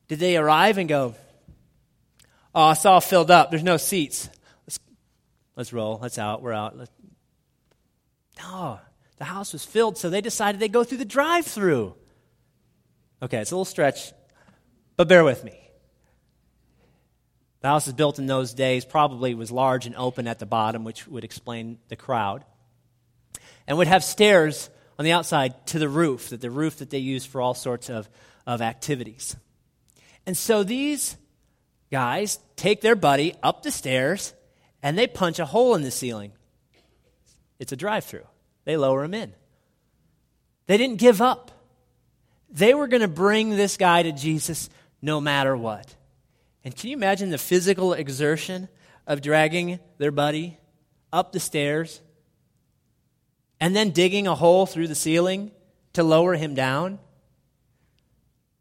Did 0.07 0.19
they 0.19 0.37
arrive 0.37 0.77
and 0.77 0.87
go, 0.87 1.15
Oh, 2.53 2.69
it's 2.69 2.85
all 2.85 3.01
filled 3.01 3.31
up. 3.31 3.49
There's 3.49 3.63
no 3.63 3.77
seats. 3.77 4.29
Let's 4.67 4.79
let's 5.55 5.73
roll. 5.73 5.97
Let's 5.99 6.19
out. 6.19 6.43
We're 6.43 6.53
out. 6.53 6.77
Let's... 6.77 6.91
No, 8.37 8.79
the 9.17 9.23
house 9.23 9.53
was 9.53 9.65
filled, 9.65 9.97
so 9.97 10.11
they 10.11 10.21
decided 10.21 10.61
they'd 10.61 10.71
go 10.71 10.83
through 10.83 10.99
the 10.99 11.03
drive 11.03 11.47
through. 11.47 11.95
Okay, 13.23 13.39
it's 13.39 13.49
a 13.49 13.55
little 13.55 13.65
stretch, 13.65 14.13
but 14.97 15.07
bear 15.07 15.23
with 15.23 15.43
me. 15.43 15.59
The 17.61 17.69
house 17.69 17.87
is 17.87 17.93
built 17.93 18.19
in 18.19 18.27
those 18.27 18.53
days, 18.53 18.85
probably 18.85 19.33
was 19.33 19.49
large 19.49 19.87
and 19.87 19.95
open 19.95 20.27
at 20.27 20.37
the 20.37 20.45
bottom, 20.45 20.83
which 20.83 21.07
would 21.07 21.23
explain 21.23 21.79
the 21.87 21.95
crowd, 21.95 22.45
and 23.65 23.79
would 23.79 23.87
have 23.87 24.03
stairs 24.03 24.69
on 25.01 25.05
the 25.05 25.13
outside 25.13 25.65
to 25.65 25.79
the 25.79 25.89
roof, 25.89 26.29
that 26.29 26.41
the 26.41 26.51
roof 26.51 26.77
that 26.77 26.91
they 26.91 26.99
use 26.99 27.25
for 27.25 27.41
all 27.41 27.55
sorts 27.55 27.89
of, 27.89 28.07
of 28.45 28.61
activities. 28.61 29.35
And 30.27 30.37
so 30.37 30.61
these 30.61 31.17
guys 31.91 32.37
take 32.55 32.81
their 32.81 32.95
buddy 32.95 33.33
up 33.41 33.63
the 33.63 33.71
stairs 33.71 34.35
and 34.83 34.95
they 34.95 35.07
punch 35.07 35.39
a 35.39 35.45
hole 35.47 35.73
in 35.73 35.81
the 35.81 35.89
ceiling. 35.89 36.33
It's 37.57 37.71
a 37.71 37.75
drive 37.75 38.05
through. 38.05 38.27
They 38.65 38.77
lower 38.77 39.03
him 39.03 39.15
in. 39.15 39.33
They 40.67 40.77
didn't 40.77 40.99
give 40.99 41.19
up. 41.19 41.49
They 42.51 42.75
were 42.75 42.87
going 42.87 43.01
to 43.01 43.07
bring 43.07 43.49
this 43.49 43.77
guy 43.77 44.03
to 44.03 44.11
Jesus 44.11 44.69
no 45.01 45.19
matter 45.19 45.57
what. 45.57 45.95
And 46.63 46.75
can 46.75 46.91
you 46.91 46.95
imagine 46.95 47.31
the 47.31 47.39
physical 47.39 47.93
exertion 47.93 48.69
of 49.07 49.23
dragging 49.23 49.79
their 49.97 50.11
buddy 50.11 50.59
up 51.11 51.31
the 51.31 51.39
stairs 51.39 52.01
and 53.61 53.73
then 53.73 53.91
digging 53.91 54.27
a 54.27 54.35
hole 54.35 54.65
through 54.65 54.89
the 54.89 54.95
ceiling 54.95 55.51
to 55.93 56.03
lower 56.03 56.35
him 56.35 56.53
down? 56.53 56.99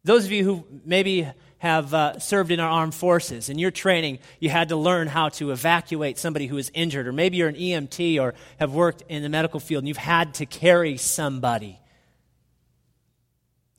Those 0.05 0.25
of 0.25 0.31
you 0.31 0.45
who 0.45 0.67
maybe 0.85 1.29
have 1.61 1.93
uh, 1.93 2.19
served 2.19 2.51
in 2.51 2.59
our 2.59 2.71
armed 2.71 2.95
forces. 2.95 3.51
In 3.51 3.59
your 3.59 3.71
training, 3.71 4.19
you 4.39 4.49
had 4.49 4.71
to 4.71 4.77
learn 4.77 5.09
how 5.09 5.29
to 5.31 5.51
evacuate 5.51 6.17
somebody 6.17 6.47
who 6.47 6.57
is 6.57 6.71
injured, 6.73 7.07
or 7.07 7.13
maybe 7.13 7.37
you're 7.37 7.51
an 7.51 7.55
EMT 7.55 8.19
or 8.19 8.33
have 8.59 8.73
worked 8.73 9.03
in 9.11 9.23
the 9.23 9.29
medical 9.29 9.61
field 9.61 9.83
and 9.83 9.89
you've 9.89 9.99
had 9.99 10.33
to 10.35 10.47
carry 10.47 10.97
somebody. 10.97 11.79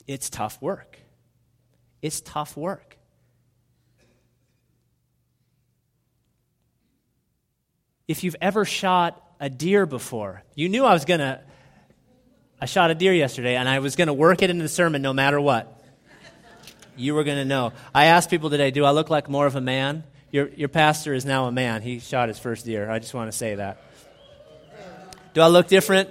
It's 0.06 0.30
tough 0.30 0.62
work. 0.62 1.00
It's 2.04 2.22
tough 2.22 2.56
work. 2.56 2.98
If 8.08 8.24
you've 8.24 8.36
ever 8.42 8.64
shot 8.64 9.31
a 9.42 9.50
deer 9.50 9.86
before, 9.86 10.44
you 10.56 10.70
knew 10.70 10.86
I 10.86 10.94
was 10.94 11.04
going 11.04 11.20
to. 11.20 11.42
I 12.62 12.66
shot 12.66 12.92
a 12.92 12.96
deer 12.96 13.12
yesterday 13.12 13.56
and 13.56 13.68
I 13.68 13.80
was 13.80 13.96
going 13.96 14.08
to 14.08 14.14
work 14.14 14.44
it 14.44 14.52
into 14.52 14.62
the 14.62 14.70
sermon 14.70 15.02
no 15.02 15.14
matter 15.14 15.42
what 15.42 15.82
you 16.96 17.16
were 17.16 17.24
going 17.24 17.38
to 17.38 17.46
know. 17.46 17.74
I 17.94 18.06
asked 18.06 18.30
people 18.30 18.52
today, 18.52 18.70
do 18.70 18.86
I 18.86 18.92
look 18.92 19.10
like 19.10 19.28
more 19.28 19.48
of 19.48 19.56
a 19.56 19.62
man? 19.62 20.04
Your, 20.30 20.48
your 20.50 20.70
pastor 20.70 21.16
is 21.16 21.26
now 21.26 21.48
a 21.48 21.52
man. 21.52 21.82
He 21.82 21.98
shot 21.98 22.28
his 22.28 22.38
first 22.38 22.66
deer. 22.66 22.90
I 22.90 23.00
just 23.00 23.16
want 23.16 23.32
to 23.32 23.38
say 23.38 23.56
that. 23.56 23.82
Do 25.34 25.42
I 25.42 25.48
look 25.48 25.68
different? 25.68 26.10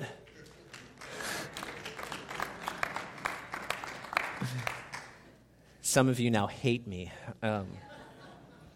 Some 5.83 6.09
of 6.09 6.19
you 6.19 6.31
now 6.31 6.49
hate 6.49 6.87
me. 6.87 7.13
Um, 7.43 7.67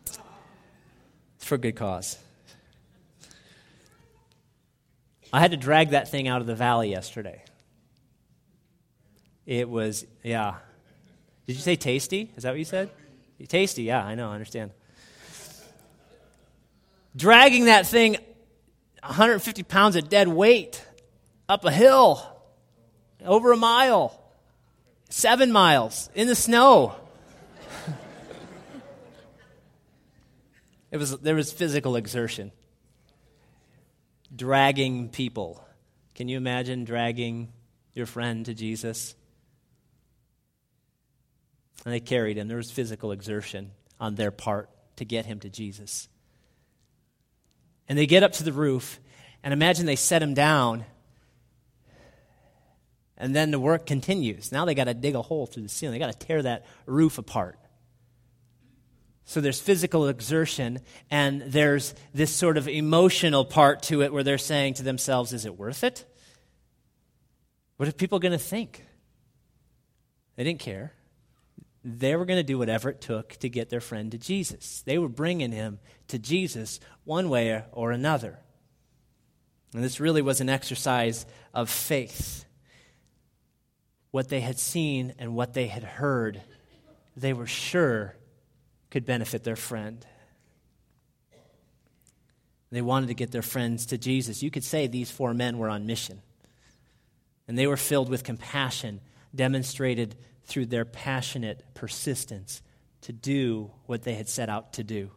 it's 0.06 0.18
for 1.44 1.58
good 1.58 1.76
cause. 1.76 2.18
I 5.34 5.40
had 5.40 5.50
to 5.50 5.56
drag 5.56 5.90
that 5.90 6.08
thing 6.08 6.28
out 6.28 6.42
of 6.42 6.46
the 6.46 6.54
valley 6.54 6.90
yesterday. 6.90 7.42
It 9.44 9.68
was, 9.68 10.06
yeah, 10.22 10.58
did 11.44 11.56
you 11.56 11.60
say 11.60 11.74
tasty? 11.74 12.30
Is 12.36 12.44
that 12.44 12.50
what 12.50 12.58
you 12.60 12.64
said? 12.64 12.88
Tasty, 13.48 13.82
yeah, 13.82 14.04
I 14.04 14.14
know, 14.14 14.30
I 14.30 14.34
understand. 14.34 14.70
Dragging 17.16 17.64
that 17.64 17.84
thing 17.84 18.16
150 19.02 19.64
pounds 19.64 19.96
of 19.96 20.08
dead 20.08 20.28
weight 20.28 20.86
up 21.48 21.64
a 21.64 21.72
hill, 21.72 22.22
over 23.24 23.50
a 23.50 23.56
mile, 23.56 24.16
seven 25.10 25.50
miles 25.50 26.10
in 26.14 26.28
the 26.28 26.36
snow. 26.36 26.94
it 30.92 30.96
was, 30.96 31.18
there 31.18 31.34
was 31.34 31.52
physical 31.52 31.96
exertion. 31.96 32.52
Dragging 34.34 35.10
people. 35.10 35.64
Can 36.14 36.28
you 36.28 36.36
imagine 36.36 36.84
dragging 36.84 37.52
your 37.92 38.06
friend 38.06 38.44
to 38.46 38.54
Jesus? 38.54 39.14
And 41.84 41.92
they 41.92 42.00
carried 42.00 42.36
him. 42.36 42.48
There 42.48 42.56
was 42.56 42.70
physical 42.70 43.12
exertion 43.12 43.72
on 44.00 44.14
their 44.14 44.30
part 44.30 44.70
to 44.96 45.04
get 45.04 45.26
him 45.26 45.40
to 45.40 45.50
Jesus. 45.50 46.08
And 47.88 47.98
they 47.98 48.06
get 48.06 48.22
up 48.22 48.32
to 48.32 48.44
the 48.44 48.52
roof, 48.52 48.98
and 49.42 49.52
imagine 49.52 49.86
they 49.86 49.96
set 49.96 50.22
him 50.22 50.34
down, 50.34 50.84
and 53.16 53.36
then 53.36 53.50
the 53.50 53.60
work 53.60 53.86
continues. 53.86 54.50
Now 54.50 54.64
they 54.64 54.74
got 54.74 54.84
to 54.84 54.94
dig 54.94 55.14
a 55.14 55.22
hole 55.22 55.46
through 55.46 55.64
the 55.64 55.68
ceiling, 55.68 55.92
they 55.92 56.04
got 56.04 56.18
to 56.18 56.26
tear 56.26 56.42
that 56.42 56.64
roof 56.86 57.18
apart. 57.18 57.58
So 59.24 59.40
there's 59.40 59.60
physical 59.60 60.08
exertion, 60.08 60.80
and 61.10 61.42
there's 61.42 61.94
this 62.12 62.34
sort 62.34 62.58
of 62.58 62.68
emotional 62.68 63.44
part 63.44 63.82
to 63.84 64.02
it 64.02 64.12
where 64.12 64.22
they're 64.22 64.38
saying 64.38 64.74
to 64.74 64.82
themselves, 64.82 65.32
Is 65.32 65.46
it 65.46 65.58
worth 65.58 65.82
it? 65.82 66.04
What 67.76 67.88
are 67.88 67.92
people 67.92 68.18
going 68.18 68.32
to 68.32 68.38
think? 68.38 68.84
They 70.36 70.44
didn't 70.44 70.60
care 70.60 70.92
they 71.84 72.16
were 72.16 72.24
going 72.24 72.38
to 72.38 72.42
do 72.42 72.56
whatever 72.56 72.88
it 72.88 73.02
took 73.02 73.34
to 73.36 73.48
get 73.48 73.68
their 73.68 73.80
friend 73.80 74.10
to 74.12 74.18
Jesus. 74.18 74.82
They 74.86 74.96
were 74.96 75.08
bringing 75.08 75.52
him 75.52 75.78
to 76.08 76.18
Jesus 76.18 76.80
one 77.04 77.28
way 77.28 77.62
or 77.72 77.92
another. 77.92 78.38
And 79.74 79.84
this 79.84 80.00
really 80.00 80.22
was 80.22 80.40
an 80.40 80.48
exercise 80.48 81.26
of 81.52 81.68
faith. 81.68 82.46
What 84.12 84.30
they 84.30 84.40
had 84.40 84.58
seen 84.58 85.14
and 85.18 85.34
what 85.34 85.52
they 85.52 85.66
had 85.66 85.82
heard, 85.82 86.40
they 87.16 87.34
were 87.34 87.46
sure 87.46 88.16
could 88.94 89.04
benefit 89.04 89.42
their 89.42 89.56
friend. 89.56 90.06
They 92.70 92.80
wanted 92.80 93.08
to 93.08 93.14
get 93.14 93.32
their 93.32 93.42
friends 93.42 93.86
to 93.86 93.98
Jesus. 93.98 94.40
You 94.40 94.52
could 94.52 94.62
say 94.62 94.86
these 94.86 95.10
four 95.10 95.34
men 95.34 95.58
were 95.58 95.68
on 95.68 95.84
mission. 95.84 96.22
And 97.48 97.58
they 97.58 97.66
were 97.66 97.76
filled 97.76 98.08
with 98.08 98.22
compassion, 98.22 99.00
demonstrated 99.34 100.14
through 100.44 100.66
their 100.66 100.84
passionate 100.84 101.64
persistence 101.74 102.62
to 103.00 103.12
do 103.12 103.72
what 103.86 104.04
they 104.04 104.14
had 104.14 104.28
set 104.28 104.48
out 104.48 104.74
to 104.74 104.84
do. 104.84 105.10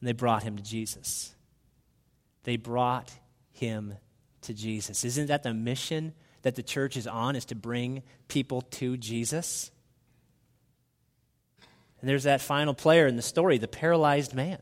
And 0.00 0.08
they 0.08 0.12
brought 0.12 0.44
him 0.44 0.56
to 0.56 0.62
Jesus. 0.62 1.34
They 2.44 2.56
brought 2.56 3.12
him 3.50 3.98
to 4.40 4.54
Jesus. 4.54 5.04
Isn't 5.04 5.26
that 5.26 5.42
the 5.42 5.52
mission 5.52 6.14
that 6.40 6.54
the 6.54 6.62
church 6.62 6.96
is 6.96 7.06
on 7.06 7.36
is 7.36 7.44
to 7.46 7.54
bring 7.54 8.02
people 8.28 8.62
to 8.62 8.96
Jesus? 8.96 9.70
And 12.02 12.10
there's 12.10 12.24
that 12.24 12.40
final 12.40 12.74
player 12.74 13.06
in 13.06 13.14
the 13.14 13.22
story, 13.22 13.58
the 13.58 13.68
paralyzed 13.68 14.34
man. 14.34 14.58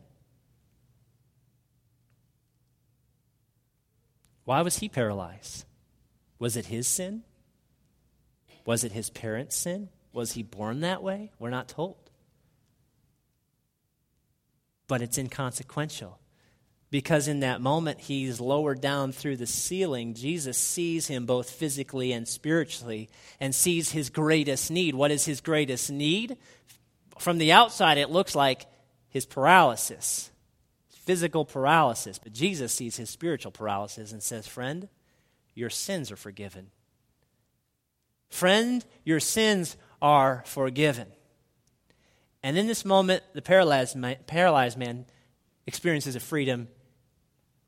Why 4.44 4.60
was 4.60 4.78
he 4.78 4.90
paralyzed? 4.90 5.64
Was 6.38 6.56
it 6.56 6.66
his 6.66 6.86
sin? 6.86 7.22
Was 8.66 8.84
it 8.84 8.92
his 8.92 9.08
parents' 9.08 9.56
sin? 9.56 9.88
Was 10.12 10.32
he 10.32 10.42
born 10.42 10.80
that 10.80 11.02
way? 11.02 11.32
We're 11.38 11.50
not 11.50 11.68
told. 11.68 11.96
But 14.86 15.00
it's 15.00 15.16
inconsequential 15.16 16.18
because 16.90 17.26
in 17.28 17.40
that 17.40 17.62
moment 17.62 18.00
he's 18.00 18.40
lowered 18.40 18.82
down 18.82 19.12
through 19.12 19.36
the 19.38 19.46
ceiling. 19.46 20.12
Jesus 20.12 20.58
sees 20.58 21.06
him 21.06 21.24
both 21.24 21.48
physically 21.48 22.12
and 22.12 22.28
spiritually 22.28 23.08
and 23.38 23.54
sees 23.54 23.92
his 23.92 24.10
greatest 24.10 24.70
need. 24.70 24.94
What 24.94 25.10
is 25.10 25.24
his 25.24 25.40
greatest 25.40 25.90
need? 25.90 26.36
From 27.20 27.36
the 27.36 27.52
outside, 27.52 27.98
it 27.98 28.08
looks 28.08 28.34
like 28.34 28.64
his 29.10 29.26
paralysis, 29.26 30.30
physical 30.88 31.44
paralysis. 31.44 32.18
But 32.18 32.32
Jesus 32.32 32.72
sees 32.72 32.96
his 32.96 33.10
spiritual 33.10 33.52
paralysis 33.52 34.10
and 34.12 34.22
says, 34.22 34.46
Friend, 34.46 34.88
your 35.54 35.68
sins 35.68 36.10
are 36.10 36.16
forgiven. 36.16 36.68
Friend, 38.30 38.82
your 39.04 39.20
sins 39.20 39.76
are 40.00 40.42
forgiven. 40.46 41.08
And 42.42 42.56
in 42.56 42.66
this 42.66 42.86
moment, 42.86 43.22
the 43.34 43.42
paralyzed 43.42 43.96
man, 43.96 44.16
paralyzed 44.26 44.78
man 44.78 45.04
experiences 45.66 46.16
a 46.16 46.20
freedom 46.20 46.68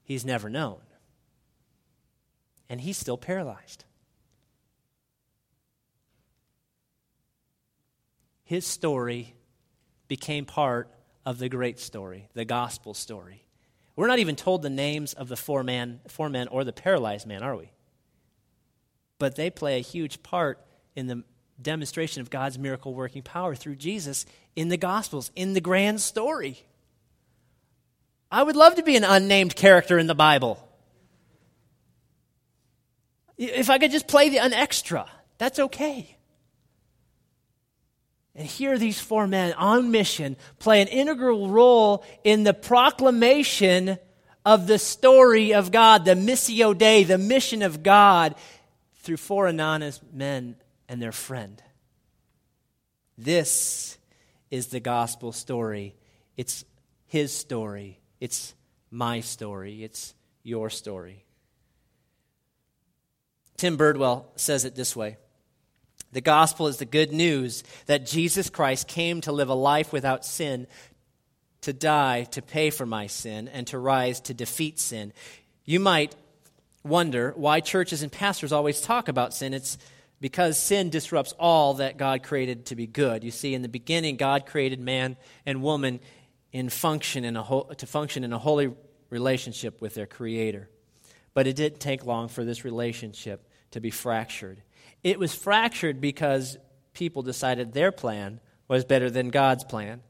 he's 0.02 0.24
never 0.24 0.48
known. 0.48 0.80
And 2.70 2.80
he's 2.80 2.96
still 2.96 3.18
paralyzed. 3.18 3.84
His 8.44 8.66
story 8.66 9.34
became 10.16 10.44
part 10.44 10.90
of 11.24 11.38
the 11.38 11.48
great 11.48 11.78
story, 11.80 12.28
the 12.34 12.44
gospel 12.44 12.92
story. 12.92 13.46
We're 13.96 14.08
not 14.08 14.18
even 14.18 14.36
told 14.36 14.62
the 14.62 14.70
names 14.70 15.14
of 15.14 15.28
the 15.28 15.36
four, 15.36 15.62
man, 15.64 16.00
four 16.08 16.28
men 16.28 16.48
or 16.48 16.64
the 16.64 16.72
paralyzed 16.72 17.26
man, 17.26 17.42
are 17.42 17.56
we? 17.56 17.72
but 19.22 19.36
they 19.36 19.50
play 19.50 19.78
a 19.78 19.80
huge 19.80 20.20
part 20.24 20.58
in 20.96 21.06
the 21.06 21.22
demonstration 21.62 22.22
of 22.22 22.28
God's 22.28 22.58
miracle 22.58 22.92
working 22.92 23.22
power 23.22 23.54
through 23.54 23.76
Jesus 23.76 24.26
in 24.56 24.68
the 24.68 24.76
Gospels, 24.76 25.30
in 25.36 25.52
the 25.52 25.60
grand 25.60 26.00
story. 26.00 26.64
I 28.32 28.42
would 28.42 28.56
love 28.56 28.74
to 28.74 28.82
be 28.82 28.96
an 28.96 29.04
unnamed 29.04 29.54
character 29.54 29.96
in 29.96 30.08
the 30.08 30.16
Bible. 30.16 30.58
If 33.38 33.70
I 33.70 33.78
could 33.78 33.92
just 33.92 34.08
play 34.08 34.28
the, 34.28 34.40
an 34.40 34.52
extra, 34.52 35.08
that's 35.38 35.60
okay. 35.60 36.16
And 38.34 38.46
here, 38.46 38.78
these 38.78 38.98
four 39.00 39.26
men 39.26 39.52
on 39.54 39.90
mission 39.90 40.36
play 40.58 40.80
an 40.80 40.88
integral 40.88 41.48
role 41.50 42.04
in 42.24 42.44
the 42.44 42.54
proclamation 42.54 43.98
of 44.44 44.66
the 44.66 44.78
story 44.78 45.52
of 45.52 45.70
God, 45.70 46.04
the 46.04 46.14
Missio 46.14 46.76
Dei, 46.76 47.04
the 47.04 47.18
mission 47.18 47.62
of 47.62 47.82
God 47.82 48.34
through 48.96 49.18
four 49.18 49.46
anonymous 49.46 50.00
men 50.12 50.56
and 50.88 51.00
their 51.00 51.12
friend. 51.12 51.62
This 53.18 53.98
is 54.50 54.68
the 54.68 54.80
gospel 54.80 55.32
story. 55.32 55.94
It's 56.36 56.64
his 57.06 57.36
story. 57.36 58.00
It's 58.20 58.54
my 58.90 59.20
story. 59.20 59.84
It's 59.84 60.14
your 60.42 60.70
story. 60.70 61.24
Tim 63.56 63.76
Birdwell 63.76 64.24
says 64.34 64.64
it 64.64 64.74
this 64.74 64.96
way 64.96 65.18
The 66.12 66.20
gospel 66.20 66.66
is 66.66 66.76
the 66.76 66.84
good 66.84 67.12
news 67.12 67.64
that 67.86 68.06
Jesus 68.06 68.50
Christ 68.50 68.86
came 68.86 69.20
to 69.22 69.32
live 69.32 69.48
a 69.48 69.54
life 69.54 69.92
without 69.92 70.24
sin, 70.24 70.66
to 71.62 71.72
die 71.72 72.24
to 72.32 72.42
pay 72.42 72.70
for 72.70 72.84
my 72.84 73.06
sin, 73.06 73.48
and 73.48 73.66
to 73.68 73.78
rise 73.78 74.20
to 74.20 74.34
defeat 74.34 74.78
sin. 74.78 75.12
You 75.64 75.80
might 75.80 76.14
wonder 76.84 77.32
why 77.36 77.60
churches 77.60 78.02
and 78.02 78.12
pastors 78.12 78.52
always 78.52 78.80
talk 78.80 79.08
about 79.08 79.32
sin, 79.32 79.54
it's 79.54 79.78
because 80.20 80.58
sin 80.58 80.90
disrupts 80.90 81.34
all 81.38 81.74
that 81.74 81.96
God 81.96 82.22
created 82.22 82.66
to 82.66 82.76
be 82.76 82.86
good. 82.86 83.24
You 83.24 83.30
see, 83.30 83.54
in 83.54 83.62
the 83.62 83.68
beginning, 83.68 84.16
God 84.16 84.46
created 84.46 84.78
man 84.78 85.16
and 85.44 85.62
woman 85.62 85.98
in 86.52 86.68
function 86.68 87.24
in 87.24 87.36
a 87.36 87.42
ho- 87.42 87.68
to 87.76 87.86
function 87.86 88.22
in 88.22 88.32
a 88.32 88.38
holy 88.38 88.72
relationship 89.10 89.80
with 89.80 89.94
their 89.94 90.06
Creator. 90.06 90.68
But 91.34 91.46
it 91.46 91.56
didn't 91.56 91.80
take 91.80 92.06
long 92.06 92.28
for 92.28 92.44
this 92.44 92.64
relationship 92.64 93.48
to 93.72 93.80
be 93.80 93.90
fractured. 93.90 94.62
It 95.02 95.18
was 95.18 95.34
fractured 95.34 96.00
because 96.00 96.56
people 96.94 97.22
decided 97.22 97.72
their 97.72 97.92
plan 97.92 98.40
was 98.68 98.84
better 98.84 99.10
than 99.10 99.30
God's 99.30 99.64
plan. 99.64 100.02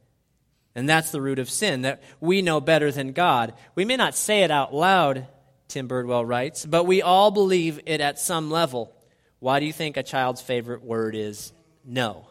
And 0.74 0.88
that's 0.88 1.10
the 1.10 1.20
root 1.20 1.38
of 1.38 1.50
sin, 1.50 1.82
that 1.82 2.02
we 2.20 2.42
know 2.42 2.60
better 2.60 2.90
than 2.90 3.12
God. 3.12 3.54
We 3.74 3.84
may 3.84 3.96
not 3.96 4.14
say 4.14 4.42
it 4.42 4.50
out 4.50 4.74
loud, 4.74 5.26
Tim 5.68 5.88
Birdwell 5.88 6.26
writes, 6.26 6.64
but 6.64 6.84
we 6.84 7.02
all 7.02 7.30
believe 7.30 7.80
it 7.86 8.00
at 8.00 8.18
some 8.18 8.50
level. 8.50 8.94
Why 9.38 9.60
do 9.60 9.66
you 9.66 9.72
think 9.72 9.96
a 9.96 10.02
child's 10.02 10.40
favorite 10.40 10.82
word 10.82 11.14
is 11.14 11.52
no? 11.84 12.26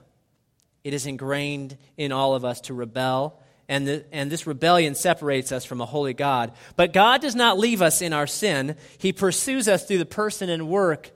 It 0.83 0.93
is 0.93 1.05
ingrained 1.05 1.77
in 1.97 2.11
all 2.11 2.33
of 2.33 2.45
us 2.45 2.61
to 2.61 2.73
rebel, 2.73 3.39
and, 3.67 3.87
the, 3.87 4.05
and 4.11 4.31
this 4.31 4.47
rebellion 4.47 4.95
separates 4.95 5.51
us 5.51 5.63
from 5.63 5.81
a 5.81 5.85
holy 5.85 6.13
God. 6.13 6.51
But 6.75 6.93
God 6.93 7.21
does 7.21 7.35
not 7.35 7.59
leave 7.59 7.81
us 7.81 8.01
in 8.01 8.13
our 8.13 8.27
sin, 8.27 8.75
He 8.97 9.13
pursues 9.13 9.67
us 9.67 9.85
through 9.85 9.99
the 9.99 10.05
person 10.05 10.49
and 10.49 10.67
work 10.67 11.11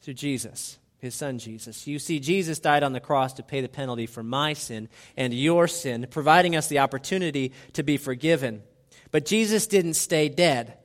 through 0.00 0.14
Jesus 0.14 0.78
his 1.00 1.14
son 1.14 1.38
Jesus. 1.38 1.86
You 1.86 1.98
see, 1.98 2.20
Jesus 2.20 2.58
died 2.58 2.82
on 2.82 2.92
the 2.92 3.00
cross 3.00 3.32
to 3.34 3.42
pay 3.42 3.60
the 3.62 3.68
penalty 3.68 4.06
for 4.06 4.22
my 4.22 4.52
sin 4.52 4.88
and 5.16 5.32
your 5.32 5.66
sin, 5.66 6.06
providing 6.10 6.54
us 6.54 6.68
the 6.68 6.80
opportunity 6.80 7.52
to 7.72 7.82
be 7.82 7.96
forgiven. 7.96 8.62
But 9.10 9.24
Jesus 9.24 9.66
didn't 9.66 9.94
stay 9.94 10.28
dead. 10.28 10.76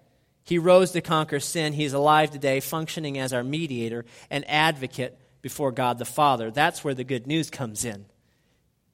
He 0.43 0.58
rose 0.58 0.91
to 0.91 1.01
conquer 1.01 1.39
sin. 1.39 1.73
He's 1.73 1.93
alive 1.93 2.32
today, 2.32 2.60
functioning 2.60 3.17
as 3.17 3.34
our 3.34 3.43
mediator 3.43 4.06
and 4.30 4.49
advocate 4.49 5.17
before 5.41 5.71
God 5.71 5.97
the 5.97 6.06
Father. 6.06 6.49
That's 6.49 6.84
where 6.84 6.93
the 6.93 7.04
good 7.04 7.28
news 7.28 7.49
comes 7.49 7.84
in. 7.84 8.06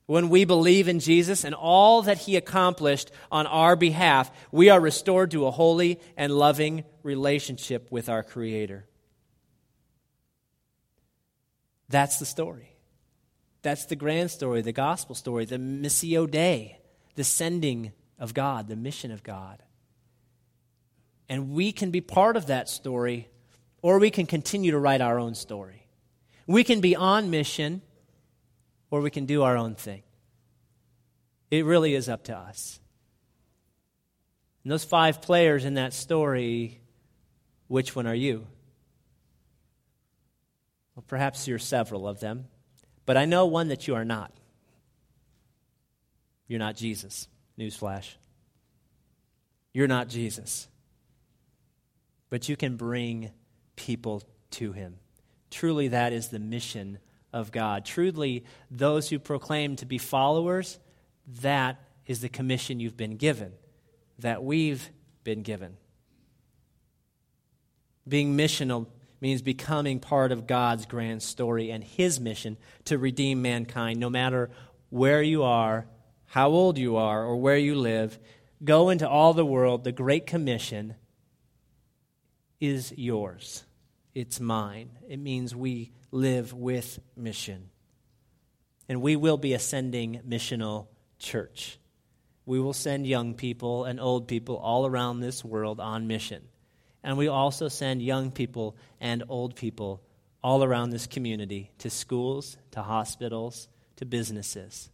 When 0.08 0.30
we 0.30 0.44
believe 0.44 0.88
in 0.88 1.00
Jesus 1.00 1.44
and 1.44 1.54
all 1.54 2.02
that 2.02 2.18
he 2.18 2.36
accomplished 2.36 3.12
on 3.32 3.48
our 3.48 3.76
behalf, 3.76 4.32
we 4.52 4.70
are 4.70 4.80
restored 4.80 5.32
to 5.32 5.46
a 5.46 5.52
holy 5.52 6.00
and 6.18 6.34
loving 6.34 6.84
relationship 7.04 7.92
with 7.92 8.10
our 8.10 8.24
Creator. 8.24 8.86
That's 11.92 12.18
the 12.18 12.26
story. 12.26 12.76
That's 13.62 13.86
the 13.86 13.96
grand 13.96 14.32
story, 14.32 14.62
the 14.62 14.72
gospel 14.72 15.14
story, 15.14 15.46
the 15.46 15.58
Missio 15.58 16.30
Dei, 16.30 16.80
the 17.16 17.24
sending 17.24 17.92
of 18.18 18.34
God, 18.34 18.68
the 18.68 18.76
mission 18.76 19.12
of 19.12 19.24
God. 19.24 19.62
And 21.30 21.52
we 21.52 21.72
can 21.72 21.92
be 21.92 22.02
part 22.02 22.38
of 22.38 22.48
that 22.48 22.70
story, 22.70 23.30
or 23.82 24.00
we 24.00 24.10
can 24.10 24.26
continue 24.26 24.72
to 24.72 24.80
write 24.80 25.02
our 25.02 25.20
own 25.20 25.36
story. 25.36 25.88
We 26.48 26.64
can 26.64 26.82
be 26.82 26.96
on 26.96 27.30
mission, 27.30 27.82
or 28.90 29.02
we 29.02 29.12
can 29.12 29.26
do 29.26 29.44
our 29.44 29.56
own 29.56 29.76
thing. 29.76 30.04
It 31.52 31.66
really 31.66 31.94
is 31.94 32.10
up 32.10 32.24
to 32.26 32.36
us. 32.36 32.80
And 34.64 34.72
those 34.72 34.84
five 34.84 35.22
players 35.22 35.66
in 35.66 35.76
that 35.76 35.94
story, 35.94 36.82
which 37.68 37.96
one 37.96 38.08
are 38.08 38.16
you? 38.16 38.48
Well, 40.96 41.04
perhaps 41.08 41.48
you're 41.48 41.60
several 41.60 42.08
of 42.08 42.20
them, 42.20 42.46
but 43.06 43.18
I 43.18 43.26
know 43.26 43.46
one 43.46 43.70
that 43.70 43.88
you 43.88 43.96
are 43.96 44.06
not. 44.06 44.32
You're 46.48 46.60
not 46.60 46.76
Jesus. 46.76 47.28
Newsflash. 47.58 48.16
You're 49.74 49.88
not 49.88 50.10
Jesus. 50.10 50.68
But 52.30 52.50
you 52.50 52.58
can 52.58 52.76
bring 52.76 53.32
people 53.76 54.24
to 54.52 54.74
him. 54.74 54.98
Truly, 55.50 55.90
that 55.90 56.14
is 56.14 56.30
the 56.30 56.40
mission 56.40 57.00
of 57.32 57.52
God. 57.52 57.86
Truly, 57.86 58.44
those 58.70 59.10
who 59.10 59.20
proclaim 59.20 59.76
to 59.78 59.86
be 59.86 59.98
followers, 59.98 60.80
that 61.42 61.80
is 62.06 62.22
the 62.22 62.30
commission 62.30 62.80
you've 62.80 62.98
been 62.98 63.16
given, 63.18 63.54
that 64.20 64.44
we've 64.44 64.90
been 65.24 65.44
given. 65.44 65.78
Being 68.08 68.36
missional 68.36 68.88
means 69.22 69.42
becoming 69.42 70.00
part 70.00 70.32
of 70.32 70.48
God's 70.48 70.86
grand 70.86 71.22
story 71.22 71.70
and 71.70 71.84
His 71.84 72.20
mission 72.20 72.58
to 72.86 72.98
redeem 72.98 73.42
mankind, 73.42 74.00
no 74.00 74.10
matter 74.10 74.50
where 74.90 75.22
you 75.22 75.44
are, 75.44 75.86
how 76.26 76.50
old 76.50 76.78
you 76.78 76.98
are, 76.98 77.24
or 77.24 77.38
where 77.38 77.58
you 77.58 77.76
live. 77.76 78.20
Go 78.64 78.90
into 78.90 79.08
all 79.08 79.34
the 79.34 79.46
world. 79.46 79.84
The 79.84 79.92
Great 79.92 80.26
Commission 80.26 80.96
is 82.60 82.94
yours, 82.98 83.64
it's 84.14 84.40
mine. 84.40 84.98
It 85.08 85.18
means 85.18 85.56
we 85.56 85.92
live 86.12 86.54
with 86.54 87.00
mission. 87.16 87.70
And 88.90 89.02
we 89.02 89.16
will 89.16 89.38
be 89.38 89.54
a 89.54 89.60
sending 89.60 90.20
missional 90.28 90.88
church. 91.18 91.80
We 92.46 92.60
will 92.60 92.74
send 92.74 93.08
young 93.08 93.36
people 93.36 93.86
and 93.86 94.00
old 94.00 94.28
people 94.28 94.58
all 94.58 94.86
around 94.86 95.20
this 95.20 95.46
world 95.46 95.80
on 95.80 96.08
mission. 96.08 96.44
And 97.04 97.18
we 97.18 97.28
also 97.28 97.68
send 97.68 98.02
young 98.02 98.32
people 98.32 98.76
and 99.00 99.24
old 99.28 99.56
people 99.56 100.02
all 100.44 100.64
around 100.64 100.90
this 100.90 101.08
community 101.08 101.72
to 101.80 101.90
schools, 101.90 102.58
to 102.72 102.82
hospitals, 102.82 103.68
to 103.98 104.06
businesses 104.06 104.90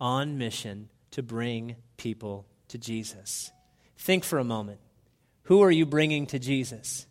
on 0.00 0.38
mission 0.38 0.88
to 1.10 1.22
bring 1.22 1.76
people 1.96 2.46
to 2.68 2.78
Jesus. 2.78 3.50
Think 3.96 4.24
for 4.24 4.38
a 4.38 4.44
moment. 4.44 4.80
Who 5.44 5.62
are 5.62 5.70
you 5.70 5.86
bringing 5.86 6.26
to 6.26 6.38
Jesus? 6.38 7.06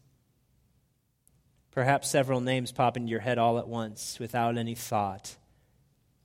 Perhaps 1.71 2.10
several 2.10 2.39
names 2.39 2.71
pop 2.71 2.97
into 2.97 3.10
your 3.10 3.19
head 3.19 3.38
all 3.38 3.60
at 3.60 3.67
once 3.67 4.19
without 4.19 4.58
any 4.58 4.76
thought. 4.76 5.36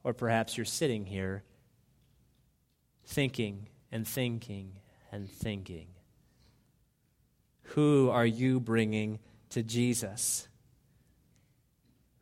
Or 0.05 0.12
perhaps 0.12 0.57
you're 0.57 0.64
sitting 0.64 1.07
here 1.07 1.42
thinking 3.05 3.68
and 3.90 4.07
thinking 4.07 4.79
and 5.11 5.31
thinking. 5.31 5.88
Who 7.74 8.11
are 8.11 8.26
you 8.26 8.61
bringing 8.61 9.18
to 9.50 9.62
Jesus? 9.62 10.46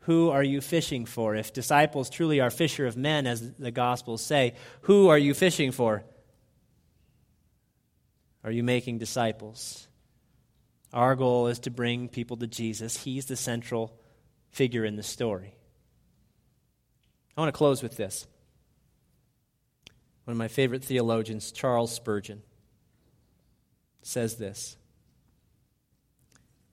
Who 0.00 0.30
are 0.30 0.42
you 0.42 0.60
fishing 0.60 1.06
for? 1.06 1.34
If 1.34 1.52
disciples 1.52 2.08
truly 2.08 2.40
are 2.40 2.50
fisher 2.50 2.86
of 2.86 2.96
men, 2.96 3.26
as 3.26 3.52
the 3.52 3.70
Gospels 3.70 4.22
say, 4.22 4.54
who 4.82 5.08
are 5.08 5.18
you 5.18 5.34
fishing 5.34 5.72
for? 5.72 6.04
Are 8.44 8.50
you 8.50 8.62
making 8.62 8.98
disciples? 8.98 9.88
Our 10.92 11.16
goal 11.16 11.48
is 11.48 11.58
to 11.60 11.70
bring 11.70 12.08
people 12.08 12.36
to 12.38 12.46
Jesus. 12.46 12.96
He's 13.02 13.26
the 13.26 13.36
central 13.36 13.98
figure 14.50 14.84
in 14.84 14.96
the 14.96 15.02
story. 15.02 15.54
I 17.36 17.40
want 17.40 17.52
to 17.52 17.58
close 17.58 17.82
with 17.82 17.96
this. 17.96 18.26
One 20.24 20.32
of 20.32 20.38
my 20.38 20.48
favorite 20.48 20.84
theologians, 20.84 21.52
Charles 21.52 21.92
Spurgeon, 21.92 22.42
says 24.02 24.36
this 24.36 24.76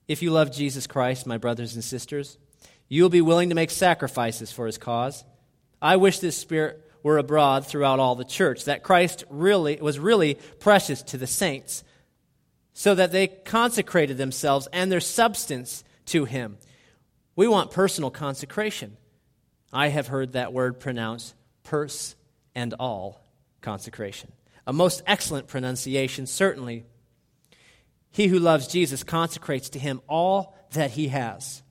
if 0.08 0.22
you 0.22 0.30
love 0.30 0.50
Jesus 0.50 0.86
Christ, 0.86 1.26
my 1.26 1.36
brothers 1.36 1.74
and 1.74 1.84
sisters, 1.84 2.38
you 2.88 3.02
will 3.02 3.10
be 3.10 3.20
willing 3.20 3.50
to 3.50 3.54
make 3.54 3.70
sacrifices 3.70 4.50
for 4.50 4.66
his 4.66 4.78
cause. 4.78 5.22
I 5.80 5.96
wish 5.96 6.18
this 6.18 6.36
spirit 6.36 6.82
were 7.02 7.18
abroad 7.18 7.66
throughout 7.66 8.00
all 8.00 8.16
the 8.16 8.24
church, 8.24 8.64
that 8.64 8.82
Christ 8.82 9.24
really 9.30 9.76
was 9.80 9.98
really 9.98 10.34
precious 10.58 11.02
to 11.02 11.18
the 11.18 11.26
saints, 11.26 11.84
so 12.72 12.94
that 12.94 13.12
they 13.12 13.28
consecrated 13.28 14.16
themselves 14.16 14.66
and 14.72 14.90
their 14.90 15.00
substance 15.00 15.84
to 16.06 16.24
him. 16.24 16.56
We 17.36 17.46
want 17.46 17.70
personal 17.70 18.10
consecration. 18.10 18.96
I 19.72 19.88
have 19.88 20.08
heard 20.08 20.32
that 20.32 20.52
word 20.52 20.80
pronounced 20.80 21.34
purse 21.62 22.16
and 22.54 22.74
all 22.80 23.20
consecration. 23.60 24.32
A 24.66 24.72
most 24.72 25.02
excellent 25.06 25.46
pronunciation, 25.46 26.26
certainly 26.26 26.84
he 28.10 28.26
who 28.26 28.38
loves 28.38 28.68
Jesus 28.68 29.04
consecrates 29.04 29.70
to 29.70 29.78
him 29.78 30.00
all 30.08 30.56
that 30.72 30.90
he 30.90 31.08
has 31.08 31.62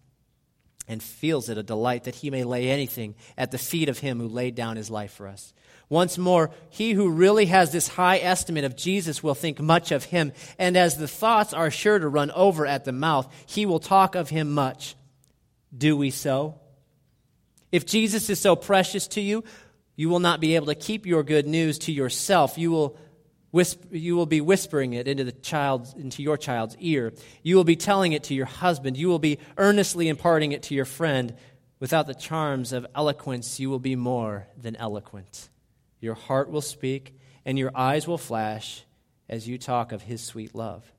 and 0.87 1.03
feels 1.03 1.49
it 1.49 1.57
a 1.57 1.63
delight 1.63 2.05
that 2.05 2.15
he 2.15 2.29
may 2.29 2.43
lay 2.43 2.69
anything 2.69 3.15
at 3.37 3.51
the 3.51 3.57
feet 3.57 3.89
of 3.89 3.99
him 3.99 4.19
who 4.19 4.27
laid 4.27 4.55
down 4.55 4.77
his 4.77 4.89
life 4.89 5.11
for 5.11 5.27
us. 5.27 5.53
Once 5.89 6.17
more, 6.17 6.51
he 6.69 6.91
who 6.91 7.09
really 7.09 7.45
has 7.45 7.71
this 7.71 7.87
high 7.87 8.17
estimate 8.17 8.65
of 8.65 8.75
Jesus 8.75 9.23
will 9.23 9.35
think 9.35 9.59
much 9.59 9.91
of 9.91 10.05
him, 10.05 10.33
and 10.57 10.75
as 10.75 10.97
the 10.97 11.07
thoughts 11.07 11.53
are 11.53 11.71
sure 11.71 11.97
to 11.97 12.07
run 12.07 12.31
over 12.31 12.65
at 12.65 12.85
the 12.85 12.91
mouth, 12.91 13.33
he 13.45 13.65
will 13.65 13.79
talk 13.79 14.15
of 14.15 14.29
him 14.29 14.51
much. 14.51 14.95
Do 15.75 15.95
we 15.95 16.11
so? 16.11 16.59
If 17.71 17.85
Jesus 17.85 18.29
is 18.29 18.39
so 18.39 18.55
precious 18.55 19.07
to 19.09 19.21
you, 19.21 19.43
you 19.95 20.09
will 20.09 20.19
not 20.19 20.39
be 20.39 20.55
able 20.55 20.67
to 20.67 20.75
keep 20.75 21.05
your 21.05 21.23
good 21.23 21.47
news 21.47 21.79
to 21.79 21.91
yourself. 21.91 22.57
You 22.57 22.71
will 22.71 22.97
Whisper, 23.57 23.87
you 23.97 24.15
will 24.15 24.27
be 24.27 24.39
whispering 24.39 24.93
it 24.93 25.07
into, 25.07 25.23
the 25.23 25.31
child's, 25.31 25.95
into 25.95 26.21
your 26.21 26.37
child's 26.37 26.77
ear. 26.77 27.11
You 27.41 27.55
will 27.55 27.63
be 27.63 27.75
telling 27.75 28.11
it 28.11 28.25
to 28.25 28.35
your 28.35 28.45
husband. 28.45 28.97
You 28.97 29.07
will 29.07 29.17
be 29.17 29.39
earnestly 29.57 30.09
imparting 30.09 30.51
it 30.51 30.61
to 30.63 30.75
your 30.75 30.85
friend. 30.85 31.35
Without 31.79 32.05
the 32.05 32.13
charms 32.13 32.71
of 32.71 32.85
eloquence, 32.93 33.59
you 33.59 33.71
will 33.71 33.79
be 33.79 33.95
more 33.95 34.47
than 34.55 34.75
eloquent. 34.75 35.49
Your 35.99 36.13
heart 36.13 36.51
will 36.51 36.61
speak, 36.61 37.17
and 37.45 37.57
your 37.57 37.71
eyes 37.75 38.07
will 38.07 38.19
flash 38.19 38.83
as 39.27 39.47
you 39.47 39.57
talk 39.57 39.91
of 39.91 40.03
his 40.03 40.21
sweet 40.21 40.53
love. 40.53 40.93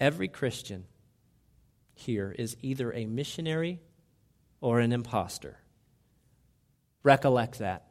Every 0.00 0.26
Christian 0.26 0.84
here 1.94 2.34
is 2.36 2.56
either 2.60 2.92
a 2.92 3.06
missionary 3.06 3.78
or 4.60 4.80
an 4.80 4.90
impostor. 4.90 5.58
Recollect 7.04 7.60
that. 7.60 7.87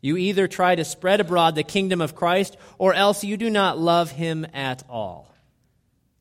You 0.00 0.16
either 0.16 0.46
try 0.46 0.74
to 0.74 0.84
spread 0.84 1.20
abroad 1.20 1.54
the 1.54 1.62
kingdom 1.62 2.00
of 2.00 2.14
Christ, 2.14 2.56
or 2.78 2.94
else 2.94 3.24
you 3.24 3.36
do 3.36 3.50
not 3.50 3.78
love 3.78 4.10
him 4.10 4.46
at 4.52 4.82
all. 4.88 5.34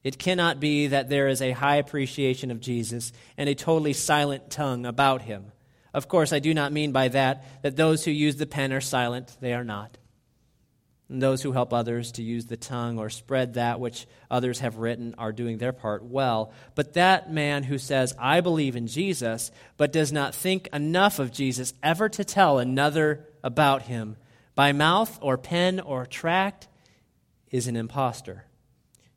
It 0.03 0.19
cannot 0.19 0.59
be 0.59 0.87
that 0.87 1.09
there 1.09 1.27
is 1.27 1.41
a 1.41 1.51
high 1.51 1.77
appreciation 1.77 2.51
of 2.51 2.59
Jesus 2.59 3.11
and 3.37 3.49
a 3.49 3.55
totally 3.55 3.93
silent 3.93 4.51
tongue 4.51 4.85
about 4.85 5.23
him. 5.23 5.51
Of 5.95 6.07
course, 6.07 6.31
I 6.31 6.39
do 6.39 6.53
not 6.53 6.71
mean 6.71 6.91
by 6.91 7.07
that 7.07 7.43
that 7.63 7.75
those 7.75 8.05
who 8.05 8.11
use 8.11 8.35
the 8.35 8.45
pen 8.45 8.71
are 8.71 8.81
silent. 8.81 9.35
They 9.39 9.53
are 9.53 9.63
not. 9.63 9.97
And 11.09 11.21
those 11.21 11.41
who 11.41 11.51
help 11.51 11.71
others 11.71 12.13
to 12.13 12.23
use 12.23 12.45
the 12.45 12.57
tongue 12.57 12.99
or 12.99 13.09
spread 13.09 13.55
that 13.55 13.79
which 13.79 14.07
others 14.29 14.59
have 14.59 14.77
written 14.77 15.15
are 15.17 15.31
doing 15.31 15.57
their 15.57 15.71
part 15.71 16.03
well. 16.03 16.51
But 16.75 16.93
that 16.93 17.31
man 17.31 17.63
who 17.63 17.77
says, 17.77 18.13
I 18.19 18.41
believe 18.41 18.75
in 18.75 18.87
Jesus, 18.87 19.51
but 19.77 19.93
does 19.93 20.11
not 20.11 20.35
think 20.35 20.67
enough 20.73 21.17
of 21.19 21.31
Jesus 21.31 21.73
ever 21.81 22.09
to 22.09 22.23
tell 22.23 22.59
another 22.59 23.27
about 23.45 23.83
him 23.83 24.17
by 24.55 24.73
mouth 24.73 25.17
or 25.21 25.37
pen 25.37 25.79
or 25.79 26.05
tract 26.05 26.67
is 27.51 27.67
an 27.67 27.77
impostor. 27.77 28.43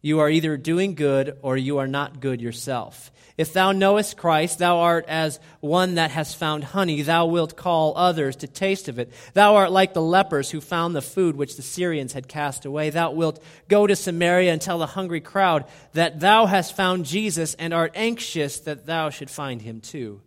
You 0.00 0.20
are 0.20 0.30
either 0.30 0.56
doing 0.56 0.94
good 0.94 1.36
or 1.42 1.56
you 1.56 1.78
are 1.78 1.88
not 1.88 2.20
good 2.20 2.40
yourself. 2.40 3.10
If 3.36 3.52
thou 3.52 3.72
knowest 3.72 4.16
Christ, 4.16 4.58
thou 4.58 4.78
art 4.78 5.06
as 5.08 5.40
one 5.60 5.94
that 5.94 6.12
has 6.12 6.34
found 6.34 6.62
honey. 6.62 7.02
Thou 7.02 7.26
wilt 7.26 7.56
call 7.56 7.96
others 7.96 8.36
to 8.36 8.48
taste 8.48 8.88
of 8.88 8.98
it. 8.98 9.12
Thou 9.32 9.56
art 9.56 9.72
like 9.72 9.94
the 9.94 10.02
lepers 10.02 10.50
who 10.50 10.60
found 10.60 10.94
the 10.94 11.02
food 11.02 11.36
which 11.36 11.56
the 11.56 11.62
Syrians 11.62 12.12
had 12.12 12.28
cast 12.28 12.64
away. 12.64 12.90
Thou 12.90 13.12
wilt 13.12 13.42
go 13.68 13.86
to 13.86 13.96
Samaria 13.96 14.52
and 14.52 14.60
tell 14.60 14.78
the 14.78 14.86
hungry 14.86 15.20
crowd 15.20 15.64
that 15.94 16.20
thou 16.20 16.46
hast 16.46 16.76
found 16.76 17.04
Jesus 17.06 17.54
and 17.54 17.72
art 17.72 17.92
anxious 17.94 18.60
that 18.60 18.86
thou 18.86 19.10
should 19.10 19.30
find 19.30 19.62
him 19.62 19.80
too. 19.80 20.20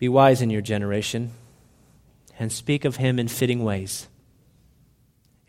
Be 0.00 0.08
wise 0.08 0.42
in 0.42 0.50
your 0.50 0.62
generation 0.62 1.30
and 2.40 2.50
speak 2.50 2.84
of 2.84 2.96
him 2.96 3.20
in 3.20 3.28
fitting 3.28 3.62
ways 3.62 4.08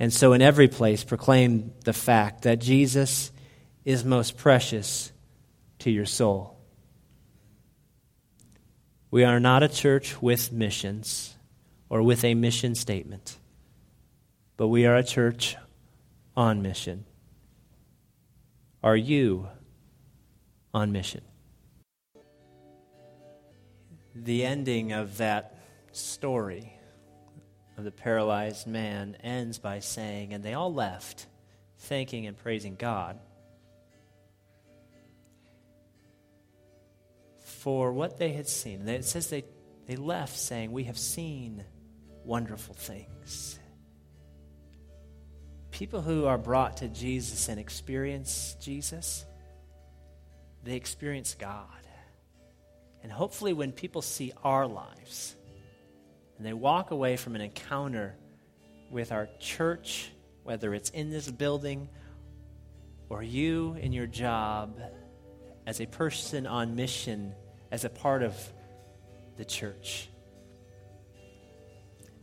and 0.02 0.12
so, 0.12 0.34
in 0.34 0.41
every 0.41 0.68
place, 0.68 1.04
proclaim 1.04 1.74
the 1.86 1.93
fact 1.93 2.41
that 2.41 2.58
Jesus 2.58 3.32
is 3.86 4.04
most 4.04 4.36
precious 4.36 5.12
to 5.78 5.91
your 5.91 6.08
soul. 6.08 6.58
We 9.12 9.24
are 9.26 9.39
not 9.39 9.62
a 9.62 9.68
church 9.68 10.20
with 10.20 10.52
missions 10.52 11.36
or 11.88 12.02
with 12.02 12.24
a 12.24 12.34
mission 12.34 12.74
statement, 12.74 13.38
but 14.58 14.70
we 14.70 14.88
are 14.88 14.95
a 14.95 15.04
church 15.04 15.56
on 16.36 16.64
mission. 16.64 17.06
Are 18.82 18.97
you 18.97 19.49
on 20.74 20.91
mission? 20.91 21.22
The 24.14 24.45
ending 24.45 24.91
of 24.91 25.18
that 25.18 25.57
story 25.91 26.74
of 27.78 27.84
the 27.84 27.91
paralyzed 27.91 28.68
man 28.68 29.16
ends 29.24 29.57
by 29.57 29.80
saying, 29.80 30.34
And 30.34 30.43
they 30.43 30.53
all 30.53 30.74
left, 30.74 31.28
thanking 31.80 32.28
and 32.28 32.38
praising 32.38 32.76
God 32.76 33.20
for 37.62 37.91
what 37.91 38.18
they 38.18 38.34
had 38.34 38.47
seen. 38.47 38.88
It 38.88 39.05
says 39.05 39.28
they, 39.28 39.43
they 39.86 39.95
left 39.95 40.38
saying, 40.38 40.72
We 40.72 40.86
have 40.86 40.97
seen 40.97 41.64
wonderful 42.26 42.74
things. 42.74 43.59
People 45.70 46.01
who 46.01 46.26
are 46.26 46.38
brought 46.38 46.78
to 46.78 46.88
Jesus 46.88 47.49
and 47.49 47.59
experience 47.59 48.55
Jesus, 48.59 49.26
they 50.64 50.76
experience 50.76 51.36
God. 51.39 51.68
And 53.04 53.12
hopefully, 53.12 53.54
when 53.54 53.72
people 53.72 54.02
see 54.02 54.32
our 54.43 54.68
lives, 54.68 55.36
and 56.38 56.45
they 56.45 56.54
walk 56.54 56.91
away 56.91 57.18
from 57.18 57.36
an 57.36 57.41
encounter 57.41 58.16
with 58.89 59.12
our 59.12 59.30
church, 59.39 60.12
whether 60.43 60.74
it's 60.74 60.89
in 60.89 61.10
this 61.10 61.30
building 61.30 61.88
or 63.10 63.22
you 63.22 63.76
in 63.80 63.93
your 63.93 64.08
job 64.08 64.80
as 65.68 65.80
a 65.80 65.86
person 65.86 66.47
on 66.47 66.76
mission, 66.76 67.34
as 67.72 67.86
a 67.86 67.89
part 67.89 68.24
of 68.24 68.36
the 69.38 69.45
church. 69.45 70.10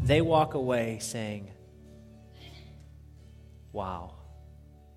They 0.00 0.20
walk 0.20 0.54
away 0.54 0.98
saying, 1.00 1.50
Wow. 3.72 4.14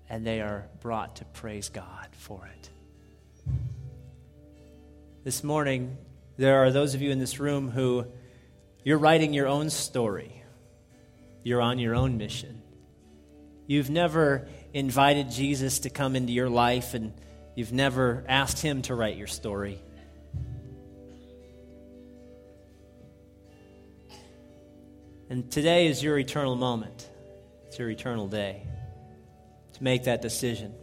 And 0.08 0.26
they 0.26 0.40
are 0.40 0.66
brought 0.80 1.16
to 1.16 1.24
praise 1.26 1.68
God 1.68 2.08
for 2.12 2.50
it. 2.58 2.70
This 5.24 5.44
morning, 5.44 5.98
there 6.36 6.64
are 6.64 6.72
those 6.72 6.94
of 6.94 7.02
you 7.02 7.12
in 7.12 7.20
this 7.20 7.38
room 7.38 7.70
who 7.70 8.06
you're 8.82 8.98
writing 8.98 9.32
your 9.32 9.46
own 9.46 9.70
story. 9.70 10.42
You're 11.44 11.60
on 11.60 11.78
your 11.78 11.94
own 11.94 12.18
mission. 12.18 12.60
You've 13.68 13.88
never 13.88 14.48
invited 14.74 15.30
Jesus 15.30 15.78
to 15.80 15.90
come 15.90 16.16
into 16.16 16.32
your 16.32 16.50
life, 16.50 16.94
and 16.94 17.12
you've 17.54 17.72
never 17.72 18.24
asked 18.28 18.60
him 18.60 18.82
to 18.82 18.96
write 18.96 19.16
your 19.16 19.28
story. 19.28 19.80
And 25.30 25.48
today 25.52 25.86
is 25.86 26.02
your 26.02 26.18
eternal 26.18 26.56
moment. 26.56 27.08
It's 27.68 27.78
your 27.78 27.90
eternal 27.90 28.26
day 28.26 28.64
to 29.74 29.84
make 29.84 30.02
that 30.04 30.20
decision. 30.20 30.74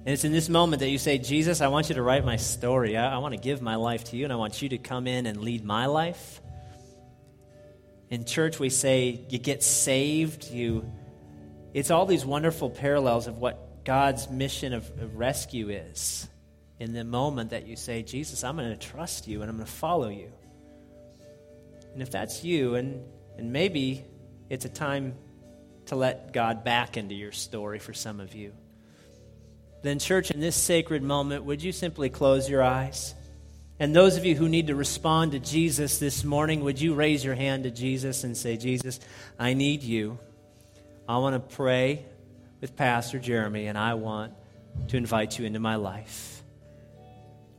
And 0.00 0.14
it's 0.14 0.24
in 0.24 0.32
this 0.32 0.48
moment 0.48 0.80
that 0.80 0.88
you 0.88 0.96
say, 0.96 1.18
Jesus, 1.18 1.60
I 1.60 1.68
want 1.68 1.90
you 1.90 1.96
to 1.96 2.02
write 2.02 2.24
my 2.24 2.36
story. 2.36 2.96
I, 2.96 3.16
I, 3.16 3.18
want 3.18 3.34
to 3.34 3.40
give 3.40 3.60
my 3.60 3.74
life 3.74 4.04
to 4.04 4.16
you, 4.16 4.24
and 4.24 4.32
I 4.32 4.36
want 4.36 4.62
you 4.62 4.70
to 4.70 4.78
come 4.78 5.06
in 5.06 5.26
and 5.26 5.42
lead 5.42 5.62
my 5.62 5.86
life. 5.86 6.40
In 8.08 8.24
church, 8.24 8.58
we 8.58 8.70
say 8.70 9.20
you 9.28 9.38
get 9.38 9.62
saved. 9.62 10.50
You, 10.50 10.90
it's 11.74 11.90
all 11.90 12.06
these 12.06 12.24
wonderful 12.24 12.70
parallels 12.70 13.26
of 13.26 13.36
what 13.36 13.84
God's 13.84 14.30
mission 14.30 14.72
of, 14.72 14.88
of 15.00 15.16
rescue 15.16 15.68
is. 15.68 16.26
In 16.78 16.94
the 16.94 17.04
moment 17.04 17.50
that 17.50 17.66
you 17.66 17.76
say, 17.76 18.02
Jesus, 18.02 18.42
I'm 18.42 18.56
going 18.56 18.70
to 18.70 18.76
trust 18.76 19.28
you 19.28 19.42
and 19.42 19.50
I'm 19.50 19.56
going 19.56 19.66
to 19.66 19.72
follow 19.72 20.08
you. 20.08 20.32
And 21.92 22.00
if 22.00 22.10
that's 22.10 22.42
you, 22.42 22.74
and, 22.74 23.04
and 23.36 23.52
maybe 23.52 24.02
it's 24.48 24.64
a 24.64 24.70
time 24.70 25.14
to 25.86 25.96
let 25.96 26.32
God 26.32 26.64
back 26.64 26.96
into 26.96 27.14
your 27.14 27.32
story 27.32 27.78
for 27.78 27.92
some 27.92 28.18
of 28.18 28.34
you 28.34 28.54
then, 29.82 29.98
church, 29.98 30.30
in 30.30 30.40
this 30.40 30.56
sacred 30.56 31.02
moment, 31.02 31.44
would 31.44 31.62
you 31.62 31.72
simply 31.72 32.10
close 32.10 32.48
your 32.48 32.62
eyes? 32.62 33.14
And 33.78 33.96
those 33.96 34.18
of 34.18 34.26
you 34.26 34.36
who 34.36 34.48
need 34.48 34.66
to 34.66 34.74
respond 34.74 35.32
to 35.32 35.38
Jesus 35.38 35.98
this 35.98 36.22
morning, 36.22 36.60
would 36.64 36.78
you 36.78 36.94
raise 36.94 37.24
your 37.24 37.34
hand 37.34 37.64
to 37.64 37.70
Jesus 37.70 38.24
and 38.24 38.36
say, 38.36 38.58
Jesus, 38.58 39.00
I 39.38 39.54
need 39.54 39.82
you. 39.82 40.18
I 41.08 41.16
want 41.16 41.34
to 41.34 41.56
pray 41.56 42.04
with 42.60 42.76
Pastor 42.76 43.18
Jeremy, 43.18 43.68
and 43.68 43.78
I 43.78 43.94
want 43.94 44.34
to 44.88 44.98
invite 44.98 45.38
you 45.38 45.46
into 45.46 45.60
my 45.60 45.76
life. 45.76 46.42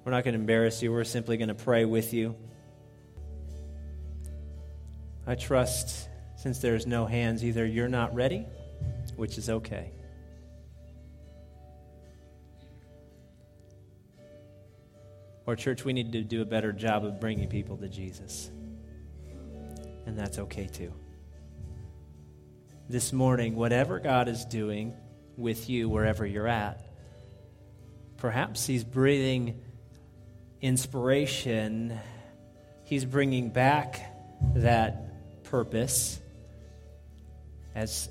We're 0.05 0.11
not 0.11 0.23
going 0.23 0.35
to 0.35 0.39
embarrass 0.39 0.83
you, 0.83 0.91
we're 0.91 1.03
simply 1.03 1.37
going 1.37 1.47
to 1.47 1.55
pray 1.55 1.85
with 1.85 2.13
you. 2.13 2.35
I 5.25 5.33
trust, 5.35 6.07
since 6.37 6.59
there's 6.59 6.85
no 6.85 7.07
hands, 7.07 7.43
either 7.43 7.65
you're 7.65 7.87
not 7.87 8.13
ready, 8.13 8.45
which 9.15 9.39
is 9.39 9.49
okay 9.49 9.91
Or, 15.51 15.55
church, 15.57 15.83
we 15.83 15.91
need 15.91 16.13
to 16.13 16.23
do 16.23 16.41
a 16.41 16.45
better 16.45 16.71
job 16.71 17.03
of 17.03 17.19
bringing 17.19 17.49
people 17.49 17.75
to 17.75 17.89
Jesus. 17.89 18.49
And 20.05 20.17
that's 20.17 20.39
okay 20.39 20.67
too. 20.67 20.93
This 22.87 23.11
morning, 23.11 23.55
whatever 23.55 23.99
God 23.99 24.29
is 24.29 24.45
doing 24.45 24.93
with 25.35 25.69
you, 25.69 25.89
wherever 25.89 26.25
you're 26.25 26.47
at, 26.47 26.85
perhaps 28.15 28.65
He's 28.65 28.85
breathing 28.85 29.59
inspiration, 30.61 31.99
He's 32.85 33.03
bringing 33.03 33.49
back 33.49 33.99
that 34.55 35.43
purpose. 35.43 36.21
As 37.75 38.07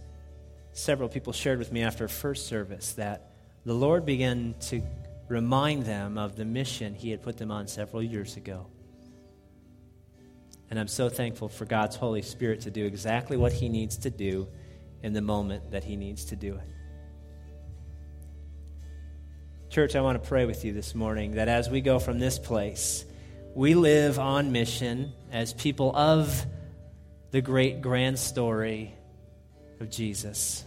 several 0.74 1.09
people 1.09 1.32
shared 1.32 1.59
with 1.59 1.72
me 1.72 1.84
after 1.84 2.07
first 2.07 2.49
service, 2.49 2.93
that 2.93 3.32
the 3.64 3.72
Lord 3.72 4.05
began 4.05 4.57
to 4.68 4.82
remind 5.31 5.87
them 5.87 6.18
of 6.18 6.35
the 6.35 6.45
mission 6.45 6.93
He 6.93 7.11
had 7.11 7.22
put 7.22 7.39
them 7.39 7.51
on 7.53 7.68
several 7.68 8.03
years 8.03 8.37
ago. 8.37 8.66
And 10.68 10.78
I'm 10.78 10.89
so 10.89 11.09
thankful 11.09 11.49
for 11.49 11.64
God's 11.64 11.97
Holy 11.97 12.22
Spirit 12.22 12.62
to 12.62 12.70
do 12.70 12.85
exactly 12.85 13.37
what 13.37 13.53
He 13.53 13.68
needs 13.68 13.97
to 13.99 14.11
do 14.11 14.49
in 15.03 15.12
the 15.12 15.20
moment 15.20 15.70
that 15.70 15.85
He 15.85 15.97
needs 15.97 16.26
to 16.26 16.37
do 16.37 16.57
it. 16.57 16.68
Church, 19.70 19.95
I 19.95 20.01
want 20.01 20.20
to 20.20 20.28
pray 20.28 20.47
with 20.47 20.64
you 20.64 20.72
this 20.72 20.97
morning 20.97 21.33
that 21.33 21.49
as 21.49 21.70
we 21.70 21.81
go 21.81 22.01
from 22.01 22.18
this 22.18 22.41
place, 22.41 23.05
we 23.55 23.74
live 23.74 24.18
on 24.18 24.51
mission 24.51 25.12
as 25.31 25.53
people 25.55 25.95
of 25.95 26.45
the 27.31 27.41
great 27.41 27.81
grand 27.81 28.18
story 28.18 28.93
of 29.78 29.91
Jesus. 29.91 30.64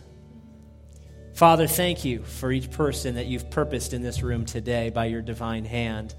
Father, 1.34 1.66
thank 1.66 2.06
you 2.06 2.22
for 2.22 2.52
each 2.52 2.70
person 2.70 3.16
that 3.16 3.26
you've 3.26 3.50
purposed 3.50 3.94
in 3.94 4.04
this 4.04 4.22
room 4.22 4.46
today 4.46 4.92
by 4.92 5.06
your 5.06 5.24
divine 5.24 5.66
hand. 5.66 6.14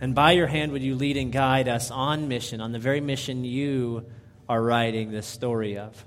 And 0.00 0.14
by 0.14 0.32
your 0.32 0.46
hand, 0.46 0.70
would 0.70 0.82
you 0.82 0.94
lead 0.94 1.16
and 1.16 1.32
guide 1.32 1.66
us 1.66 1.90
on 1.90 2.28
mission, 2.28 2.60
on 2.60 2.70
the 2.70 2.78
very 2.78 3.00
mission 3.00 3.44
you 3.44 4.06
are 4.48 4.62
writing 4.62 5.10
this 5.10 5.26
story 5.26 5.78
of? 5.78 6.04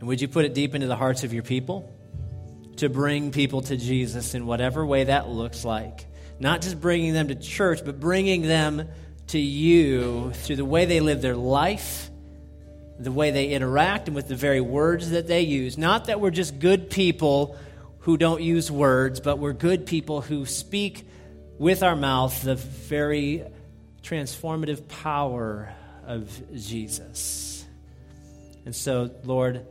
And 0.00 0.08
would 0.08 0.20
you 0.20 0.26
put 0.26 0.44
it 0.44 0.52
deep 0.52 0.74
into 0.74 0.88
the 0.88 0.96
hearts 0.96 1.22
of 1.22 1.32
your 1.32 1.44
people 1.44 1.88
to 2.78 2.88
bring 2.88 3.30
people 3.30 3.60
to 3.62 3.76
Jesus 3.76 4.34
in 4.34 4.44
whatever 4.44 4.84
way 4.84 5.04
that 5.04 5.28
looks 5.28 5.64
like? 5.64 6.06
Not 6.40 6.60
just 6.60 6.80
bringing 6.80 7.12
them 7.12 7.28
to 7.28 7.36
church, 7.36 7.84
but 7.84 8.00
bringing 8.00 8.42
them 8.42 8.88
to 9.28 9.38
you 9.38 10.32
through 10.32 10.56
the 10.56 10.64
way 10.64 10.86
they 10.86 10.98
live 10.98 11.22
their 11.22 11.36
life 11.36 12.10
the 13.02 13.12
way 13.12 13.30
they 13.30 13.48
interact 13.50 14.08
and 14.08 14.14
with 14.14 14.28
the 14.28 14.36
very 14.36 14.60
words 14.60 15.10
that 15.10 15.26
they 15.26 15.42
use. 15.42 15.76
Not 15.76 16.06
that 16.06 16.20
we're 16.20 16.30
just 16.30 16.58
good 16.58 16.90
people 16.90 17.56
who 18.00 18.16
don't 18.16 18.42
use 18.42 18.70
words, 18.70 19.20
but 19.20 19.38
we're 19.38 19.52
good 19.52 19.86
people 19.86 20.20
who 20.20 20.46
speak 20.46 21.06
with 21.58 21.82
our 21.82 21.94
mouth 21.94 22.42
the 22.42 22.56
very 22.56 23.44
transformative 24.02 24.88
power 24.88 25.72
of 26.04 26.42
Jesus. 26.54 27.64
And 28.64 28.74
so, 28.74 29.10
Lord, 29.24 29.66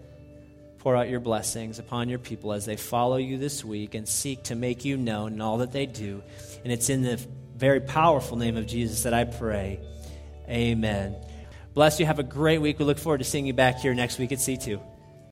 pour 0.80 0.96
out 0.96 1.10
your 1.10 1.20
blessings 1.20 1.80
upon 1.80 2.10
your 2.10 2.20
people 2.20 2.54
as 2.54 2.66
they 2.66 2.76
follow 2.76 3.18
you 3.18 3.38
this 3.38 3.64
week 3.64 3.94
and 3.94 4.08
seek 4.08 4.44
to 4.44 4.56
make 4.56 4.84
you 4.84 4.98
known 4.98 5.34
in 5.34 5.42
all 5.42 5.60
that 5.60 5.72
they 5.72 5.86
do. 5.86 6.24
And 6.64 6.72
it's 6.72 6.90
in 6.90 7.02
the 7.02 7.20
very 7.56 7.82
powerful 7.82 8.38
name 8.38 8.58
of 8.58 8.66
Jesus 8.66 9.04
that 9.04 9.14
I 9.14 9.26
pray. 9.26 9.80
Amen. 10.50 11.16
Bless 11.74 12.00
you. 12.00 12.06
Have 12.06 12.20
a 12.20 12.24
great 12.24 12.60
week. 12.60 12.80
We 12.80 12.86
look 12.86 12.98
forward 12.98 13.20
to 13.20 13.24
seeing 13.24 13.46
you 13.46 13.54
back 13.54 13.80
here 13.80 13.94
next 13.94 14.20
week 14.20 14.32
at 14.32 14.40
C2. 14.40 14.82